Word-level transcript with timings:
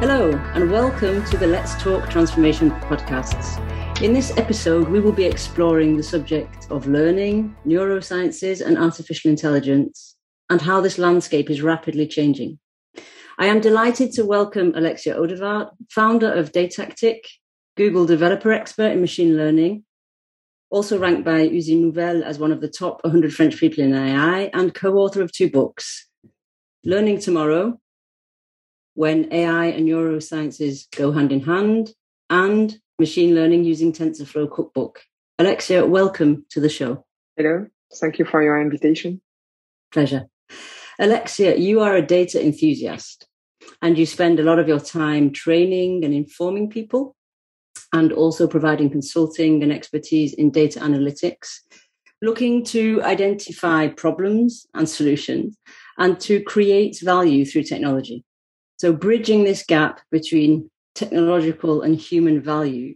Hello, 0.00 0.32
and 0.54 0.70
welcome 0.70 1.24
to 1.26 1.36
the 1.36 1.46
Let's 1.46 1.80
Talk 1.82 2.10
Transformation 2.10 2.70
podcasts. 2.70 3.58
In 4.02 4.12
this 4.12 4.36
episode, 4.36 4.88
we 4.88 5.00
will 5.00 5.12
be 5.12 5.24
exploring 5.24 5.96
the 5.96 6.02
subject 6.02 6.66
of 6.70 6.86
learning, 6.86 7.56
neurosciences, 7.66 8.60
and 8.64 8.76
artificial 8.76 9.30
intelligence, 9.30 10.16
and 10.50 10.60
how 10.60 10.80
this 10.80 10.98
landscape 10.98 11.48
is 11.48 11.62
rapidly 11.62 12.06
changing. 12.06 12.58
I 13.38 13.46
am 13.46 13.60
delighted 13.60 14.12
to 14.12 14.26
welcome 14.26 14.74
Alexia 14.74 15.16
Audevart, 15.16 15.70
founder 15.90 16.30
of 16.32 16.52
Datactic, 16.52 17.20
Google 17.76 18.04
developer 18.04 18.52
expert 18.52 18.92
in 18.92 19.00
machine 19.00 19.36
learning, 19.36 19.84
also 20.70 20.98
ranked 20.98 21.24
by 21.24 21.48
Usine 21.48 21.80
Nouvelle 21.82 22.22
as 22.24 22.38
one 22.38 22.52
of 22.52 22.60
the 22.60 22.68
top 22.68 23.02
100 23.04 23.34
French 23.34 23.58
people 23.58 23.84
in 23.84 23.94
AI, 23.94 24.50
and 24.54 24.72
co 24.74 24.94
author 24.94 25.22
of 25.22 25.32
two 25.32 25.50
books 25.50 26.08
Learning 26.84 27.18
Tomorrow 27.18 27.78
when 28.94 29.32
AI 29.32 29.66
and 29.66 29.88
neurosciences 29.88 30.86
go 30.96 31.12
hand 31.12 31.32
in 31.32 31.40
hand, 31.40 31.94
and 32.28 32.78
machine 32.98 33.34
learning 33.34 33.64
using 33.64 33.92
TensorFlow 33.92 34.50
cookbook. 34.50 35.02
Alexia, 35.38 35.86
welcome 35.86 36.44
to 36.50 36.60
the 36.60 36.68
show. 36.68 37.04
Hello, 37.36 37.66
thank 37.94 38.18
you 38.18 38.24
for 38.24 38.42
your 38.42 38.60
invitation. 38.60 39.20
Pleasure. 39.92 40.26
Alexia, 40.98 41.56
you 41.56 41.80
are 41.80 41.96
a 41.96 42.06
data 42.06 42.44
enthusiast 42.44 43.26
and 43.80 43.96
you 43.96 44.04
spend 44.04 44.38
a 44.38 44.42
lot 44.42 44.58
of 44.58 44.68
your 44.68 44.80
time 44.80 45.32
training 45.32 46.04
and 46.04 46.12
informing 46.12 46.68
people 46.68 47.16
and 47.92 48.12
also 48.12 48.46
providing 48.46 48.90
consulting 48.90 49.62
and 49.62 49.72
expertise 49.72 50.32
in 50.34 50.50
data 50.50 50.80
analytics, 50.80 51.60
looking 52.22 52.64
to 52.64 53.02
identify 53.02 53.88
problems 53.88 54.66
and 54.74 54.88
solutions 54.88 55.56
and 55.98 56.20
to 56.20 56.42
create 56.42 57.00
value 57.00 57.44
through 57.44 57.64
technology. 57.64 58.24
So, 58.78 58.92
bridging 58.92 59.44
this 59.44 59.64
gap 59.64 60.00
between 60.10 60.70
technological 60.94 61.82
and 61.82 61.96
human 61.96 62.40
value 62.40 62.94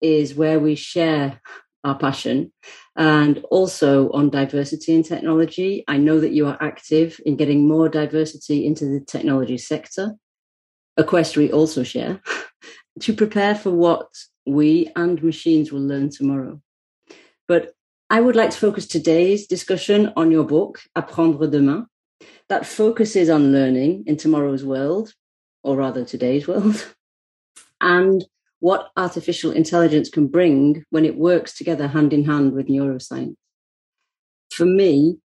is 0.00 0.34
where 0.34 0.58
we 0.58 0.74
share 0.74 1.40
our 1.84 1.98
passion 1.98 2.52
and 2.96 3.44
also 3.50 4.10
on 4.12 4.30
diversity 4.30 4.94
in 4.94 5.02
technology. 5.02 5.84
I 5.88 5.96
know 5.96 6.20
that 6.20 6.32
you 6.32 6.46
are 6.46 6.58
active 6.60 7.20
in 7.24 7.36
getting 7.36 7.66
more 7.66 7.88
diversity 7.88 8.66
into 8.66 8.86
the 8.86 9.00
technology 9.00 9.58
sector, 9.58 10.14
a 10.96 11.04
quest 11.04 11.36
we 11.36 11.50
also 11.50 11.82
share, 11.82 12.20
to 13.00 13.12
prepare 13.14 13.54
for 13.54 13.70
what 13.70 14.08
we 14.46 14.90
and 14.96 15.22
machines 15.22 15.72
will 15.72 15.80
learn 15.80 16.10
tomorrow. 16.10 16.60
But 17.48 17.74
I 18.10 18.20
would 18.20 18.36
like 18.36 18.50
to 18.50 18.58
focus 18.58 18.86
today's 18.86 19.46
discussion 19.46 20.12
on 20.16 20.30
your 20.30 20.44
book, 20.44 20.80
Apprendre 20.96 21.50
demain, 21.50 21.86
that 22.48 22.66
focuses 22.66 23.30
on 23.30 23.52
learning 23.52 24.04
in 24.06 24.16
tomorrow's 24.16 24.64
world, 24.64 25.14
or 25.62 25.76
rather 25.76 26.04
today's 26.04 26.46
world, 26.46 26.94
and 27.80 28.24
what 28.60 28.90
artificial 28.96 29.50
intelligence 29.50 30.08
can 30.08 30.26
bring 30.28 30.84
when 30.90 31.04
it 31.04 31.16
works 31.16 31.54
together 31.54 31.88
hand 31.88 32.12
in 32.12 32.24
hand 32.24 32.52
with 32.52 32.68
neuroscience. 32.68 33.34
For 34.52 34.66
me, 34.66 35.18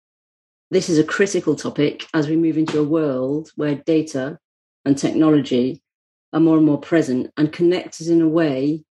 this 0.72 0.90
is 0.90 0.98
a 0.98 1.04
critical 1.04 1.56
topic 1.56 2.08
as 2.14 2.28
we 2.28 2.36
move 2.36 2.58
into 2.58 2.80
a 2.80 2.84
world 2.84 3.52
where 3.56 3.76
data 3.76 4.40
and 4.86 4.98
technology 4.98 5.82
are 6.38 6.42
more 6.42 6.58
and 6.58 6.66
more 6.66 6.80
present 6.80 7.32
and 7.36 7.52
connect 7.52 8.00
us 8.00 8.08
in 8.08 8.22
a 8.22 8.28
way 8.28 8.84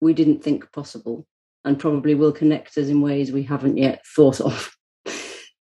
we 0.00 0.14
didn't 0.14 0.42
think 0.42 0.72
possible 0.72 1.26
and 1.64 1.78
probably 1.78 2.14
will 2.14 2.32
connect 2.32 2.78
us 2.78 2.88
in 2.88 3.02
ways 3.02 3.30
we 3.30 3.42
haven't 3.42 3.76
yet 3.76 4.02
thought 4.16 4.40
of. 4.40 4.74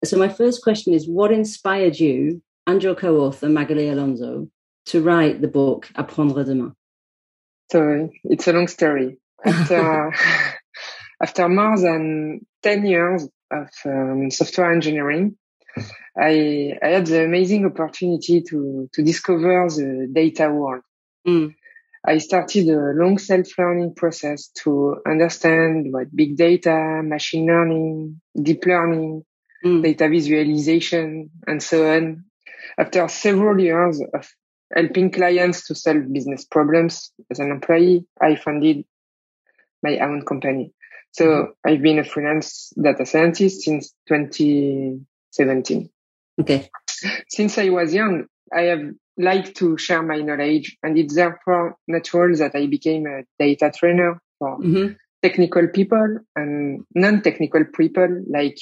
So, 0.02 0.16
my 0.16 0.30
first 0.30 0.62
question 0.62 0.94
is 0.94 1.06
what 1.06 1.30
inspired 1.30 2.00
you 2.00 2.40
and 2.66 2.82
your 2.82 2.94
co 2.94 3.18
author, 3.18 3.50
Magali 3.50 3.90
Alonso, 3.90 4.48
to 4.86 5.02
write 5.02 5.42
the 5.42 5.46
book 5.46 5.90
Apprendre 5.94 6.42
demain? 6.42 6.72
So, 7.70 8.08
it's 8.24 8.48
a 8.48 8.54
long 8.54 8.66
story. 8.66 9.18
After, 9.44 10.14
after 11.22 11.50
more 11.50 11.78
than 11.78 12.46
10 12.62 12.86
years 12.86 13.28
of 13.50 13.68
um, 13.84 14.30
software 14.30 14.72
engineering, 14.72 15.36
I, 16.18 16.78
I 16.82 16.88
had 16.88 17.06
the 17.06 17.22
amazing 17.22 17.66
opportunity 17.66 18.40
to, 18.40 18.88
to 18.94 19.02
discover 19.02 19.68
the 19.68 20.08
data 20.10 20.48
world. 20.50 20.82
Mm. 21.26 21.54
I 22.06 22.18
started 22.18 22.68
a 22.68 22.92
long 22.94 23.18
self-learning 23.18 23.94
process 23.94 24.48
to 24.62 24.96
understand 25.06 25.92
what 25.92 26.14
big 26.14 26.36
data, 26.36 27.02
machine 27.04 27.46
learning, 27.46 28.20
deep 28.40 28.64
learning, 28.64 29.24
mm. 29.64 29.82
data 29.82 30.08
visualization, 30.08 31.30
and 31.46 31.62
so 31.62 31.94
on. 31.94 32.24
After 32.78 33.06
several 33.08 33.60
years 33.60 34.00
of 34.14 34.28
helping 34.74 35.10
clients 35.10 35.66
to 35.66 35.74
solve 35.74 36.10
business 36.12 36.44
problems 36.44 37.12
as 37.30 37.38
an 37.38 37.50
employee, 37.50 38.06
I 38.20 38.36
founded 38.36 38.84
my 39.82 39.98
own 39.98 40.24
company. 40.24 40.72
So 41.12 41.24
mm-hmm. 41.24 41.68
I've 41.68 41.82
been 41.82 41.98
a 41.98 42.04
freelance 42.04 42.72
data 42.80 43.04
scientist 43.04 43.62
since 43.62 43.92
2017. 44.08 45.90
Okay. 46.40 46.70
Since 47.28 47.58
I 47.58 47.68
was 47.70 47.92
young, 47.92 48.26
I 48.52 48.62
have 48.62 48.80
liked 49.16 49.56
to 49.56 49.76
share 49.76 50.02
my 50.02 50.18
knowledge 50.18 50.76
and 50.82 50.98
it's 50.98 51.14
therefore 51.14 51.76
natural 51.86 52.36
that 52.36 52.54
I 52.54 52.66
became 52.66 53.06
a 53.06 53.22
data 53.38 53.72
trainer 53.74 54.20
for 54.38 54.58
mm-hmm. 54.58 54.94
technical 55.22 55.68
people 55.68 56.18
and 56.36 56.84
non-technical 56.94 57.64
people 57.76 58.24
like 58.28 58.56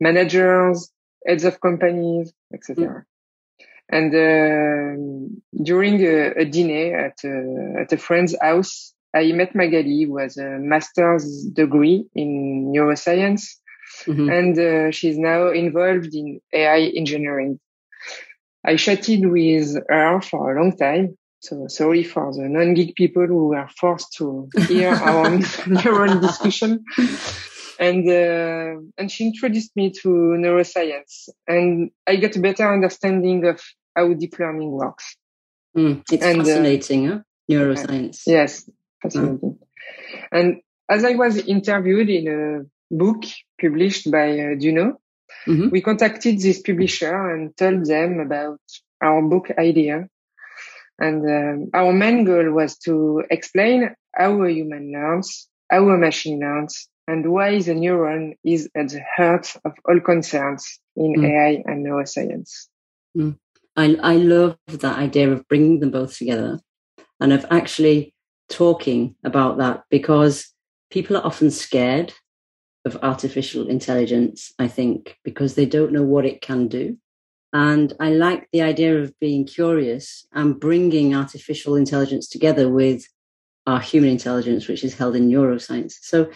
managers, 0.00 0.90
heads 1.26 1.44
of 1.44 1.60
companies, 1.60 2.32
etc. 2.54 2.76
Mm-hmm. 2.76 2.98
And 3.88 4.14
uh, 4.14 5.62
during 5.62 6.00
a, 6.02 6.30
a 6.30 6.44
dinner 6.46 6.96
at 6.96 7.18
a, 7.24 7.82
at 7.82 7.92
a 7.92 7.98
friend's 7.98 8.34
house, 8.40 8.94
I 9.14 9.32
met 9.32 9.54
Magali, 9.54 10.04
who 10.04 10.18
has 10.18 10.38
a 10.38 10.58
master's 10.58 11.44
degree 11.52 12.06
in 12.14 12.72
neuroscience, 12.74 13.56
mm-hmm. 14.06 14.30
and 14.30 14.58
uh, 14.58 14.90
she's 14.90 15.18
now 15.18 15.50
involved 15.50 16.14
in 16.14 16.40
AI 16.52 16.92
engineering. 16.96 17.60
I 18.64 18.76
chatted 18.76 19.26
with 19.28 19.76
her 19.88 20.20
for 20.20 20.52
a 20.56 20.60
long 20.60 20.76
time. 20.76 21.16
So 21.40 21.66
sorry 21.66 22.04
for 22.04 22.32
the 22.32 22.48
non-geek 22.48 22.94
people 22.94 23.26
who 23.26 23.48
were 23.48 23.68
forced 23.76 24.12
to 24.18 24.48
hear 24.68 24.90
our 25.08 25.30
neuron 25.66 26.20
discussion. 26.20 26.84
And, 27.80 28.08
uh, 28.08 28.80
and 28.96 29.10
she 29.10 29.26
introduced 29.26 29.74
me 29.74 29.90
to 30.02 30.08
neuroscience 30.08 31.28
and 31.48 31.90
I 32.06 32.16
got 32.16 32.36
a 32.36 32.40
better 32.40 32.72
understanding 32.72 33.44
of 33.46 33.60
how 33.96 34.12
deep 34.12 34.38
learning 34.38 34.70
works. 34.70 35.16
Mm, 35.76 36.02
it's 36.12 36.22
and, 36.24 36.40
uh, 36.42 36.44
fascinating, 36.44 37.08
uh, 37.08 37.14
huh? 37.14 37.22
Neuroscience. 37.50 38.22
Yes, 38.26 38.70
fascinating. 39.02 39.38
Mm. 39.40 39.58
And 40.30 40.60
as 40.88 41.04
I 41.04 41.14
was 41.14 41.38
interviewed 41.38 42.08
in 42.08 42.28
a 42.28 42.94
book 42.94 43.24
published 43.60 44.10
by 44.10 44.30
uh, 44.30 44.54
Dunod, 44.54 44.94
mm-hmm. 45.46 45.68
we 45.70 45.80
contacted 45.80 46.40
this 46.40 46.60
publisher 46.60 47.30
and 47.30 47.56
told 47.56 47.86
them 47.86 48.20
about 48.20 48.60
our 49.02 49.22
book 49.22 49.50
idea. 49.58 50.08
And 50.98 51.24
um, 51.24 51.70
our 51.74 51.92
main 51.92 52.24
goal 52.24 52.52
was 52.52 52.76
to 52.78 53.24
explain 53.30 53.94
how 54.14 54.42
a 54.42 54.50
human 54.50 54.92
learns, 54.92 55.48
how 55.70 55.88
a 55.88 55.96
machine 55.96 56.40
learns, 56.40 56.88
and 57.08 57.32
why 57.32 57.60
the 57.60 57.72
neuron 57.72 58.34
is 58.44 58.68
at 58.76 58.90
the 58.90 59.02
heart 59.16 59.54
of 59.64 59.72
all 59.88 60.00
concerns 60.00 60.78
in 60.96 61.14
mm. 61.14 61.28
AI 61.28 61.62
and 61.66 61.84
neuroscience. 61.84 62.68
Mm. 63.16 63.36
I, 63.76 63.96
I 64.02 64.16
love 64.16 64.58
that 64.66 64.98
idea 64.98 65.32
of 65.32 65.48
bringing 65.48 65.80
them 65.80 65.90
both 65.90 66.16
together 66.16 66.60
and 67.20 67.32
of 67.32 67.46
actually 67.50 68.14
talking 68.48 69.16
about 69.24 69.58
that 69.58 69.84
because 69.90 70.52
people 70.90 71.16
are 71.16 71.24
often 71.24 71.50
scared 71.50 72.12
of 72.84 72.98
artificial 73.02 73.68
intelligence, 73.68 74.52
I 74.58 74.68
think, 74.68 75.18
because 75.24 75.54
they 75.54 75.66
don't 75.66 75.92
know 75.92 76.02
what 76.02 76.26
it 76.26 76.40
can 76.40 76.68
do. 76.68 76.96
And 77.52 77.92
I 78.00 78.10
like 78.10 78.48
the 78.52 78.62
idea 78.62 78.98
of 78.98 79.18
being 79.20 79.46
curious 79.46 80.26
and 80.32 80.58
bringing 80.58 81.14
artificial 81.14 81.76
intelligence 81.76 82.28
together 82.28 82.68
with 82.68 83.06
our 83.66 83.80
human 83.80 84.10
intelligence, 84.10 84.68
which 84.68 84.82
is 84.82 84.94
held 84.94 85.14
in 85.14 85.28
neuroscience. 85.28 85.94
So 86.00 86.30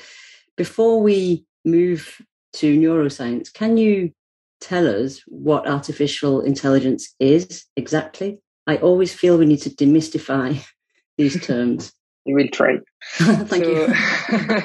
before 0.56 1.00
we 1.00 1.44
move 1.64 2.20
to 2.54 2.78
neuroscience, 2.78 3.52
can 3.52 3.76
you 3.76 4.12
tell 4.60 4.86
us 4.86 5.20
what 5.26 5.68
artificial 5.68 6.42
intelligence 6.42 7.14
is 7.18 7.64
exactly? 7.76 8.38
I 8.66 8.76
always 8.76 9.14
feel 9.14 9.38
we 9.38 9.46
need 9.46 9.62
to 9.62 9.70
demystify 9.70 10.64
these 11.18 11.44
terms. 11.44 11.92
you 12.24 12.34
will 12.34 12.48
try. 12.48 12.78
Thank 13.14 13.64
you. 13.64 13.92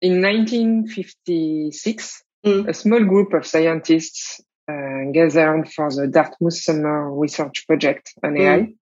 in 0.00 0.22
1956, 0.22 2.22
mm. 2.44 2.68
a 2.68 2.74
small 2.74 3.04
group 3.04 3.32
of 3.32 3.46
scientists 3.46 4.40
uh, 4.68 5.12
gathered 5.12 5.72
for 5.72 5.90
the 5.90 6.08
Dartmouth 6.08 6.56
Summer 6.56 7.12
Research 7.12 7.66
Project 7.66 8.12
on 8.22 8.34
mm. 8.34 8.40
AI. 8.40 8.72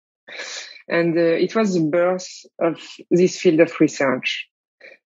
And 0.89 1.17
uh, 1.17 1.21
it 1.21 1.55
was 1.55 1.75
the 1.75 1.81
birth 1.81 2.29
of 2.61 2.79
this 3.11 3.39
field 3.39 3.61
of 3.61 3.81
research. 3.81 4.49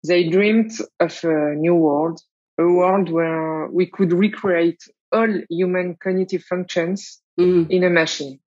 They 0.07 0.29
dreamed 0.29 0.73
of 1.01 1.25
a 1.25 1.55
new 1.55 1.75
world 1.75 2.21
a 2.59 2.65
world 2.65 3.11
where 3.11 3.69
we 3.69 3.87
could 3.87 4.13
recreate 4.13 4.83
all 5.13 5.29
human 5.49 5.97
cognitive 6.03 6.43
functions 6.43 7.21
mm. 7.39 7.71
in 7.71 7.85
a 7.85 7.91
machine. 7.91 8.41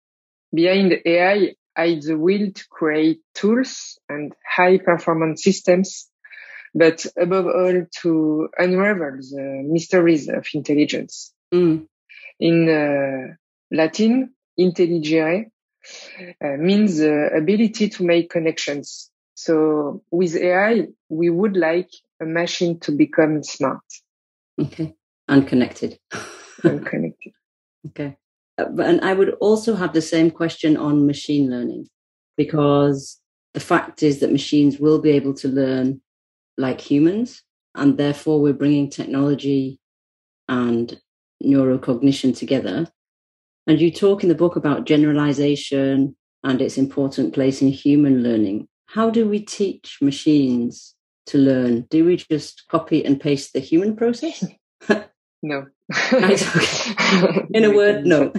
Behind 0.52 0.94
AI 1.06 1.54
hides 1.76 2.06
the 2.06 2.18
will 2.18 2.50
to 2.52 2.68
create 2.68 3.20
tools 3.34 3.98
and 4.08 4.34
high 4.44 4.78
performance 4.78 5.44
systems, 5.44 6.09
but 6.74 7.06
above 7.16 7.46
all 7.46 7.86
to 8.02 8.48
unravel 8.58 9.18
the 9.18 9.62
mysteries 9.66 10.28
of 10.28 10.46
intelligence. 10.54 11.32
Mm. 11.52 11.86
In 12.38 12.68
uh, 12.68 13.34
Latin, 13.70 14.34
intelligere 14.56 15.50
uh, 16.44 16.56
means 16.58 16.98
the 16.98 17.30
ability 17.36 17.88
to 17.88 18.04
make 18.04 18.30
connections. 18.30 19.10
So 19.34 20.02
with 20.10 20.36
AI, 20.36 20.88
we 21.08 21.30
would 21.30 21.56
like 21.56 21.90
a 22.20 22.26
machine 22.26 22.78
to 22.80 22.92
become 22.92 23.42
smart. 23.42 23.80
Okay. 24.60 24.94
Unconnected. 25.28 25.98
Unconnected. 26.64 27.32
okay. 27.88 28.16
Uh, 28.58 28.66
and 28.82 29.00
I 29.00 29.14
would 29.14 29.30
also 29.40 29.74
have 29.74 29.92
the 29.92 30.02
same 30.02 30.30
question 30.30 30.76
on 30.76 31.06
machine 31.06 31.50
learning 31.50 31.88
because 32.36 33.20
the 33.54 33.60
fact 33.60 34.02
is 34.02 34.20
that 34.20 34.32
machines 34.32 34.78
will 34.78 35.00
be 35.00 35.10
able 35.10 35.34
to 35.34 35.48
learn 35.48 36.00
like 36.56 36.80
humans, 36.80 37.42
and 37.74 37.98
therefore 37.98 38.40
we're 38.40 38.52
bringing 38.52 38.90
technology 38.90 39.80
and 40.48 41.00
neurocognition 41.42 42.36
together. 42.36 42.86
And 43.66 43.80
you 43.80 43.90
talk 43.90 44.22
in 44.22 44.28
the 44.28 44.34
book 44.34 44.56
about 44.56 44.86
generalization 44.86 46.16
and 46.42 46.60
its 46.60 46.78
important 46.78 47.34
place 47.34 47.62
in 47.62 47.68
human 47.68 48.22
learning. 48.22 48.68
How 48.86 49.10
do 49.10 49.28
we 49.28 49.40
teach 49.40 49.98
machines 50.00 50.94
to 51.26 51.38
learn? 51.38 51.82
Do 51.90 52.04
we 52.04 52.16
just 52.16 52.64
copy 52.68 53.04
and 53.04 53.20
paste 53.20 53.52
the 53.52 53.60
human 53.60 53.94
process? 53.94 54.44
no. 55.42 55.66
in 57.50 57.64
a 57.64 57.70
word, 57.70 58.06
no. 58.06 58.32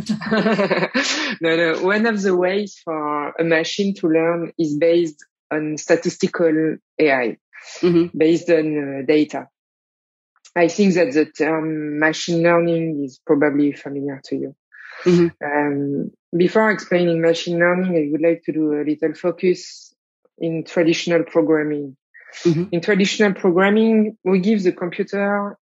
no, 1.41 1.55
no. 1.55 1.81
One 1.81 2.05
of 2.05 2.21
the 2.21 2.35
ways 2.35 2.79
for 2.83 3.33
a 3.39 3.43
machine 3.43 3.95
to 3.95 4.07
learn 4.07 4.51
is 4.57 4.77
based 4.77 5.25
on 5.51 5.77
statistical 5.77 6.77
AI, 6.99 7.37
mm-hmm. 7.81 8.17
based 8.17 8.49
on 8.49 8.99
uh, 9.01 9.05
data. 9.05 9.47
I 10.55 10.67
think 10.67 10.95
that 10.95 11.13
the 11.13 11.25
term 11.25 11.99
machine 11.99 12.43
learning 12.43 13.03
is 13.05 13.19
probably 13.25 13.71
familiar 13.71 14.21
to 14.25 14.35
you. 14.35 14.55
Mm-hmm. 15.03 15.27
Um, 15.43 16.11
before 16.35 16.71
explaining 16.71 17.21
machine 17.21 17.59
learning, 17.59 17.95
I 17.95 18.11
would 18.11 18.21
like 18.21 18.43
to 18.45 18.51
do 18.51 18.73
a 18.73 18.83
little 18.83 19.13
focus 19.13 19.93
in 20.37 20.63
traditional 20.65 21.23
programming. 21.23 21.95
Mm-hmm. 22.43 22.63
In 22.71 22.81
traditional 22.81 23.33
programming, 23.33 24.17
we 24.23 24.39
give 24.39 24.63
the 24.63 24.71
computer 24.71 25.57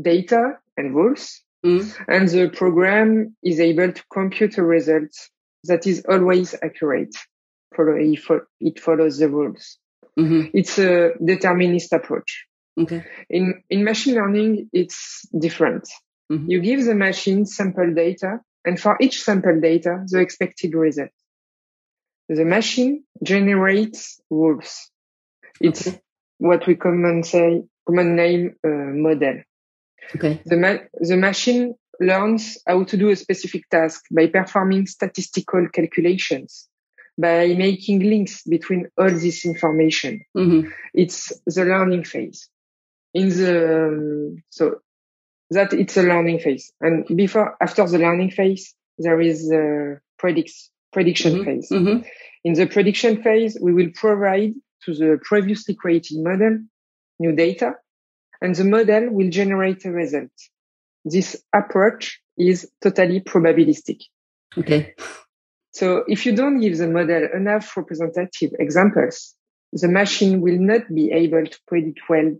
data 0.00 0.58
and 0.76 0.94
rules, 0.94 1.42
mm-hmm. 1.64 2.02
and 2.10 2.28
the 2.28 2.48
program 2.48 3.36
is 3.42 3.60
able 3.60 3.92
to 3.92 4.02
compute 4.12 4.58
a 4.58 4.62
result 4.62 5.10
that 5.64 5.86
is 5.86 6.04
always 6.08 6.54
accurate. 6.62 7.14
Follow, 7.76 7.96
It 8.60 8.80
follows 8.80 9.18
the 9.18 9.28
rules. 9.28 9.78
Mm-hmm. 10.18 10.48
It's 10.54 10.78
a 10.78 11.12
determinist 11.24 11.92
approach. 11.92 12.46
Okay. 12.78 13.04
In 13.28 13.62
in 13.68 13.84
machine 13.84 14.14
learning, 14.14 14.70
it's 14.72 15.26
different. 15.38 15.88
Mm-hmm. 16.30 16.50
You 16.50 16.60
give 16.60 16.84
the 16.84 16.94
machine 16.94 17.44
sample 17.44 17.92
data, 17.94 18.40
and 18.64 18.80
for 18.80 18.96
each 19.00 19.22
sample 19.22 19.60
data, 19.60 20.04
the 20.06 20.20
expected 20.20 20.74
result. 20.74 21.10
The 22.28 22.44
machine 22.44 23.04
generates 23.22 24.20
rules. 24.30 24.90
It's 25.60 25.86
okay. 25.86 26.00
what 26.38 26.66
we 26.66 26.76
common 26.76 27.22
say, 27.24 27.62
common 27.86 28.16
name 28.16 28.54
uh, 28.64 28.68
model. 28.68 29.42
Okay. 30.14 30.40
The, 30.44 30.56
ma- 30.56 30.84
the 30.94 31.16
machine 31.16 31.74
learns 32.00 32.58
how 32.66 32.84
to 32.84 32.96
do 32.96 33.10
a 33.10 33.16
specific 33.16 33.68
task 33.68 34.04
by 34.10 34.26
performing 34.28 34.86
statistical 34.86 35.68
calculations, 35.72 36.68
by 37.18 37.54
making 37.54 38.00
links 38.00 38.42
between 38.42 38.88
all 38.96 39.10
this 39.10 39.44
information. 39.44 40.24
Mm-hmm. 40.36 40.70
It's 40.94 41.32
the 41.46 41.64
learning 41.64 42.04
phase. 42.04 42.48
In 43.14 43.28
the, 43.28 43.86
um, 43.88 44.42
so 44.48 44.80
that 45.50 45.72
it's 45.72 45.96
a 45.96 46.02
learning 46.02 46.40
phase. 46.40 46.72
And 46.80 47.06
before, 47.14 47.56
after 47.60 47.86
the 47.86 47.98
learning 47.98 48.30
phase, 48.30 48.74
there 48.98 49.20
is 49.20 49.50
a 49.50 50.00
predicts, 50.18 50.70
prediction 50.92 51.34
mm-hmm. 51.34 51.44
phase. 51.44 51.68
Mm-hmm. 51.70 52.06
In 52.44 52.52
the 52.54 52.66
prediction 52.66 53.22
phase, 53.22 53.58
we 53.60 53.72
will 53.72 53.90
provide 53.94 54.54
to 54.84 54.94
the 54.94 55.18
previously 55.22 55.74
created 55.74 56.22
model 56.22 56.58
new 57.18 57.32
data 57.32 57.74
and 58.40 58.54
the 58.54 58.64
model 58.64 59.10
will 59.10 59.30
generate 59.30 59.84
a 59.84 59.90
result. 59.90 60.32
This 61.04 61.42
approach 61.54 62.20
is 62.36 62.70
totally 62.82 63.20
probabilistic. 63.20 64.00
Okay. 64.58 64.94
So 65.72 66.04
if 66.06 66.26
you 66.26 66.36
don't 66.36 66.60
give 66.60 66.78
the 66.78 66.88
model 66.88 67.28
enough 67.34 67.76
representative 67.76 68.52
examples, 68.58 69.34
the 69.72 69.88
machine 69.88 70.40
will 70.40 70.58
not 70.58 70.82
be 70.94 71.10
able 71.12 71.44
to 71.46 71.58
predict 71.66 72.00
well, 72.08 72.34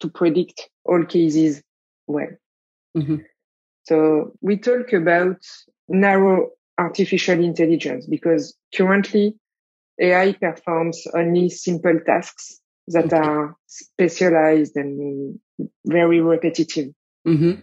to 0.00 0.08
predict 0.08 0.68
all 0.84 1.04
cases 1.04 1.62
well. 2.06 2.28
Mm-hmm. 2.96 3.16
So 3.82 4.32
we 4.40 4.58
talk 4.58 4.92
about 4.92 5.38
narrow 5.88 6.50
artificial 6.78 7.42
intelligence 7.42 8.06
because 8.06 8.56
currently 8.74 9.36
AI 10.00 10.32
performs 10.32 11.06
only 11.14 11.50
simple 11.50 11.98
tasks 12.06 12.60
that 12.88 13.06
okay. 13.06 13.16
are 13.16 13.56
specialized 13.66 14.76
and 14.76 15.40
very 15.84 16.20
repetitive. 16.20 16.90
Mm-hmm. 17.26 17.60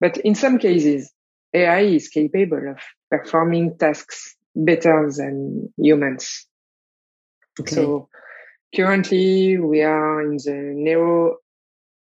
But 0.00 0.18
in 0.18 0.34
some 0.34 0.58
cases, 0.58 1.12
AI 1.54 1.80
is 1.80 2.08
capable 2.08 2.70
of 2.70 2.78
performing 3.10 3.78
tasks 3.78 4.36
better 4.54 5.10
than 5.16 5.72
humans. 5.76 6.46
Okay. 7.60 7.74
So 7.74 8.08
currently 8.74 9.58
we 9.58 9.82
are 9.82 10.22
in 10.22 10.36
the 10.36 10.72
narrow 10.74 11.36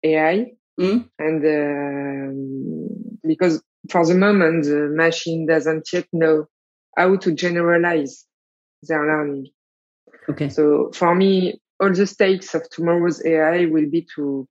AI 0.03 0.53
mm. 0.81 1.09
and 1.19 1.45
um, 1.45 3.19
because 3.27 3.63
for 3.91 4.07
the 4.07 4.15
moment 4.15 4.65
the 4.65 4.89
machine 4.91 5.47
doesn't 5.47 5.89
yet 5.93 6.07
know 6.13 6.47
how 6.97 7.17
to 7.17 7.35
generalize 7.35 8.25
their 8.83 9.05
learning. 9.05 9.49
Okay. 10.29 10.49
So 10.49 10.91
for 10.95 11.15
me, 11.15 11.61
all 11.81 11.93
the 11.93 12.07
stakes 12.07 12.55
of 12.55 12.69
tomorrow's 12.71 13.25
AI 13.25 13.67
will 13.67 13.91
be 13.91 14.07
to 14.17 14.49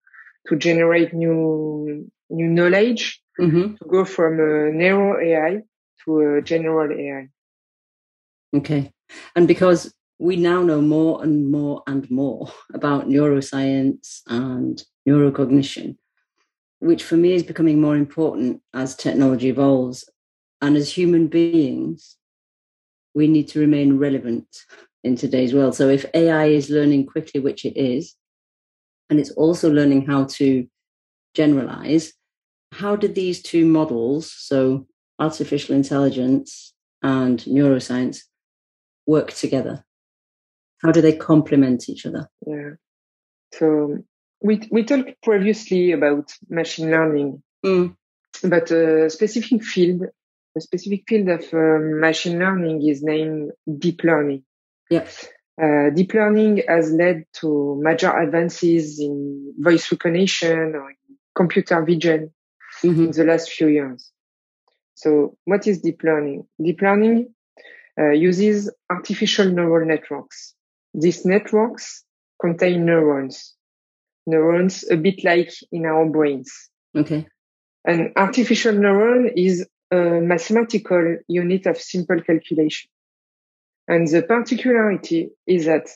to 0.47 0.55
generate 0.55 1.13
new 1.13 2.09
new 2.31 2.47
knowledge, 2.47 3.21
mm-hmm. 3.39 3.75
to 3.75 3.85
go 3.89 4.05
from 4.05 4.39
a 4.39 4.71
narrow 4.71 5.19
AI 5.19 5.61
to 6.05 6.37
a 6.37 6.41
general 6.41 6.91
AI. 6.91 7.27
Okay, 8.55 8.91
and 9.35 9.47
because 9.47 9.93
we 10.19 10.35
now 10.35 10.61
know 10.61 10.81
more 10.81 11.23
and 11.23 11.49
more 11.51 11.81
and 11.87 12.09
more 12.11 12.51
about 12.73 13.07
neuroscience 13.07 14.21
and 14.27 14.83
neurocognition, 15.07 15.97
which 16.79 17.03
for 17.03 17.17
me 17.17 17.33
is 17.33 17.43
becoming 17.43 17.81
more 17.81 17.95
important 17.95 18.61
as 18.73 18.95
technology 18.95 19.49
evolves. 19.49 20.07
And 20.61 20.77
as 20.77 20.91
human 20.91 21.27
beings, 21.27 22.17
we 23.15 23.27
need 23.27 23.47
to 23.49 23.59
remain 23.59 23.97
relevant 23.97 24.45
in 25.03 25.15
today's 25.15 25.55
world. 25.55 25.75
So 25.75 25.89
if 25.89 26.05
AI 26.13 26.45
is 26.45 26.69
learning 26.69 27.07
quickly, 27.07 27.39
which 27.39 27.65
it 27.65 27.75
is, 27.75 28.15
and 29.09 29.19
it's 29.19 29.31
also 29.31 29.71
learning 29.71 30.05
how 30.05 30.25
to 30.25 30.67
generalize, 31.33 32.13
how 32.71 32.95
did 32.95 33.15
these 33.15 33.41
two 33.41 33.65
models, 33.65 34.31
so 34.31 34.87
artificial 35.19 35.75
intelligence 35.75 36.73
and 37.01 37.39
neuroscience, 37.41 38.23
work 39.05 39.33
together? 39.33 39.83
How 40.81 40.91
do 40.91 41.01
they 41.01 41.13
complement 41.15 41.89
each 41.89 42.05
other? 42.05 42.27
Yeah. 42.47 42.71
So 43.53 43.97
we 44.41 44.67
we 44.71 44.83
talked 44.83 45.21
previously 45.21 45.91
about 45.91 46.33
machine 46.49 46.89
learning, 46.89 47.43
mm. 47.63 47.95
but 48.43 48.71
a 48.71 49.09
specific 49.09 49.63
field, 49.63 50.03
a 50.57 50.61
specific 50.61 51.03
field 51.07 51.29
of 51.29 51.43
uh, 51.53 51.77
machine 51.79 52.39
learning 52.39 52.87
is 52.87 53.03
named 53.03 53.51
deep 53.77 54.03
learning. 54.03 54.43
Yes. 54.89 55.27
Uh, 55.61 55.89
deep 55.93 56.13
learning 56.13 56.63
has 56.67 56.91
led 56.91 57.25
to 57.33 57.79
major 57.83 58.09
advances 58.09 58.99
in 58.99 59.53
voice 59.59 59.91
recognition 59.91 60.73
or 60.75 60.93
computer 61.35 61.83
vision 61.83 62.31
mm-hmm. 62.83 63.05
in 63.05 63.11
the 63.11 63.23
last 63.23 63.51
few 63.51 63.67
years. 63.67 64.11
So 64.95 65.37
what 65.45 65.67
is 65.67 65.81
deep 65.81 66.01
learning? 66.03 66.47
Deep 66.61 66.81
learning 66.81 67.33
uh, 67.99 68.11
uses 68.11 68.71
artificial 68.89 69.49
neural 69.49 69.87
networks. 69.87 70.53
These 70.93 71.25
networks 71.25 72.03
contain 72.39 72.85
neurons, 72.85 73.55
neurons 74.25 74.89
a 74.89 74.97
bit 74.97 75.23
like 75.23 75.51
in 75.71 75.85
our 75.85 76.05
brains. 76.09 76.51
Okay. 76.95 77.27
An 77.85 78.13
artificial 78.15 78.73
neuron 78.73 79.31
is 79.35 79.67
a 79.91 79.95
mathematical 80.21 81.17
unit 81.27 81.65
of 81.65 81.77
simple 81.77 82.21
calculation. 82.21 82.89
And 83.87 84.07
the 84.07 84.21
particularity 84.21 85.29
is 85.47 85.65
that 85.65 85.89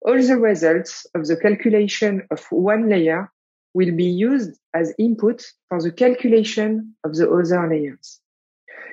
all 0.00 0.20
the 0.20 0.36
results 0.36 1.06
of 1.14 1.26
the 1.26 1.36
calculation 1.36 2.26
of 2.30 2.44
one 2.50 2.88
layer 2.88 3.30
will 3.74 3.94
be 3.94 4.06
used 4.06 4.58
as 4.78 4.94
input 4.98 5.42
for 5.68 5.80
the 5.80 5.92
calculation 5.92 6.94
of 7.04 7.14
the 7.14 7.28
other 7.30 7.68
layers. 7.68 8.20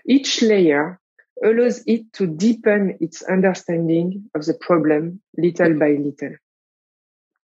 Each 0.08 0.42
layer 0.42 1.00
allows 1.44 1.84
it 1.86 2.13
to 2.13 2.28
deepen 2.28 2.98
its 3.02 3.22
understanding 3.24 4.30
of 4.36 4.46
the 4.46 4.54
problem 4.54 5.22
little 5.38 5.78
by 5.78 5.92
little. 5.92 6.36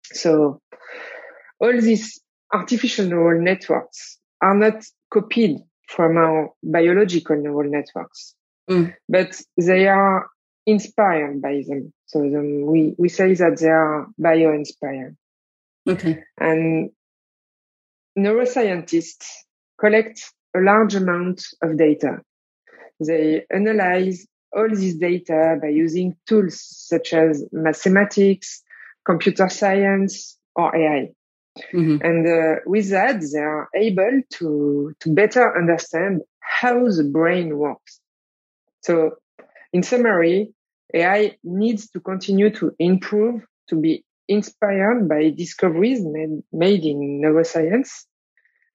So 0.04 0.60
all 1.60 1.80
these 1.80 2.20
artificial 2.52 3.06
neural 3.06 3.42
networks 3.42 4.18
are 4.40 4.56
not 4.56 4.84
copied 5.12 5.58
from 5.88 6.16
our 6.16 6.50
biological 6.62 7.36
neural 7.36 7.70
networks, 7.70 8.34
mm. 8.68 8.94
but 9.08 9.40
they 9.56 9.86
are 9.88 10.28
inspired 10.66 11.40
by 11.40 11.62
them. 11.66 11.92
So 12.06 12.20
them, 12.20 12.66
we, 12.66 12.94
we 12.98 13.08
say 13.08 13.34
that 13.34 13.58
they 13.60 13.68
are 13.68 14.08
bio-inspired. 14.18 15.16
Okay. 15.88 16.22
And 16.38 16.90
neuroscientists 18.18 19.26
collect 19.78 20.32
a 20.56 20.60
large 20.60 20.94
amount 20.94 21.42
of 21.62 21.76
data. 21.76 22.18
They 23.04 23.44
analyze 23.50 24.26
all 24.56 24.68
this 24.70 24.94
data 24.94 25.56
by 25.60 25.68
using 25.68 26.16
tools 26.26 26.60
such 26.60 27.12
as 27.12 27.44
mathematics, 27.52 28.62
computer 29.04 29.48
science, 29.48 30.38
or 30.54 30.74
AI. 30.74 31.08
Mm-hmm. 31.74 32.04
And 32.04 32.26
uh, 32.26 32.60
with 32.66 32.90
that, 32.90 33.20
they 33.20 33.38
are 33.38 33.68
able 33.74 34.22
to, 34.34 34.94
to 35.00 35.14
better 35.14 35.58
understand 35.58 36.22
how 36.40 36.84
the 36.88 37.04
brain 37.04 37.58
works. 37.58 38.00
So 38.82 39.16
in 39.72 39.82
summary, 39.82 40.52
AI 40.94 41.36
needs 41.44 41.90
to 41.90 42.00
continue 42.00 42.50
to 42.56 42.72
improve, 42.78 43.42
to 43.68 43.76
be 43.76 44.04
inspired 44.28 45.08
by 45.08 45.30
discoveries 45.30 46.04
made, 46.04 46.42
made 46.52 46.84
in 46.84 47.22
neuroscience. 47.22 48.04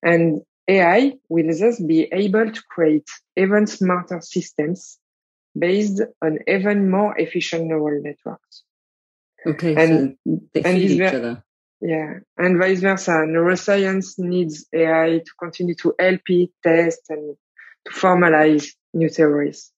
And 0.02 0.42
AI 0.68 1.14
will 1.28 1.46
thus 1.58 1.80
be 1.80 2.08
able 2.12 2.50
to 2.50 2.62
create 2.70 3.08
even 3.36 3.66
smarter 3.66 4.20
systems 4.20 4.98
based 5.58 6.00
on 6.22 6.38
even 6.46 6.90
more 6.90 7.16
efficient 7.18 7.66
neural 7.66 8.02
networks. 8.02 8.62
Okay, 9.46 9.74
and, 9.74 10.16
so 10.26 10.40
they 10.54 10.62
feed 10.62 10.90
each 10.92 11.14
other. 11.14 11.44
Yeah, 11.80 12.20
and 12.38 12.58
vice 12.58 12.80
versa. 12.80 13.10
Neuroscience 13.10 14.18
needs 14.18 14.66
AI 14.72 15.18
to 15.18 15.30
continue 15.38 15.74
to 15.76 15.94
help 15.98 16.20
it 16.26 16.50
test 16.62 17.00
and 17.08 17.36
to 17.86 17.92
formalize 17.92 18.68
new 18.94 19.08
theories. 19.08 19.72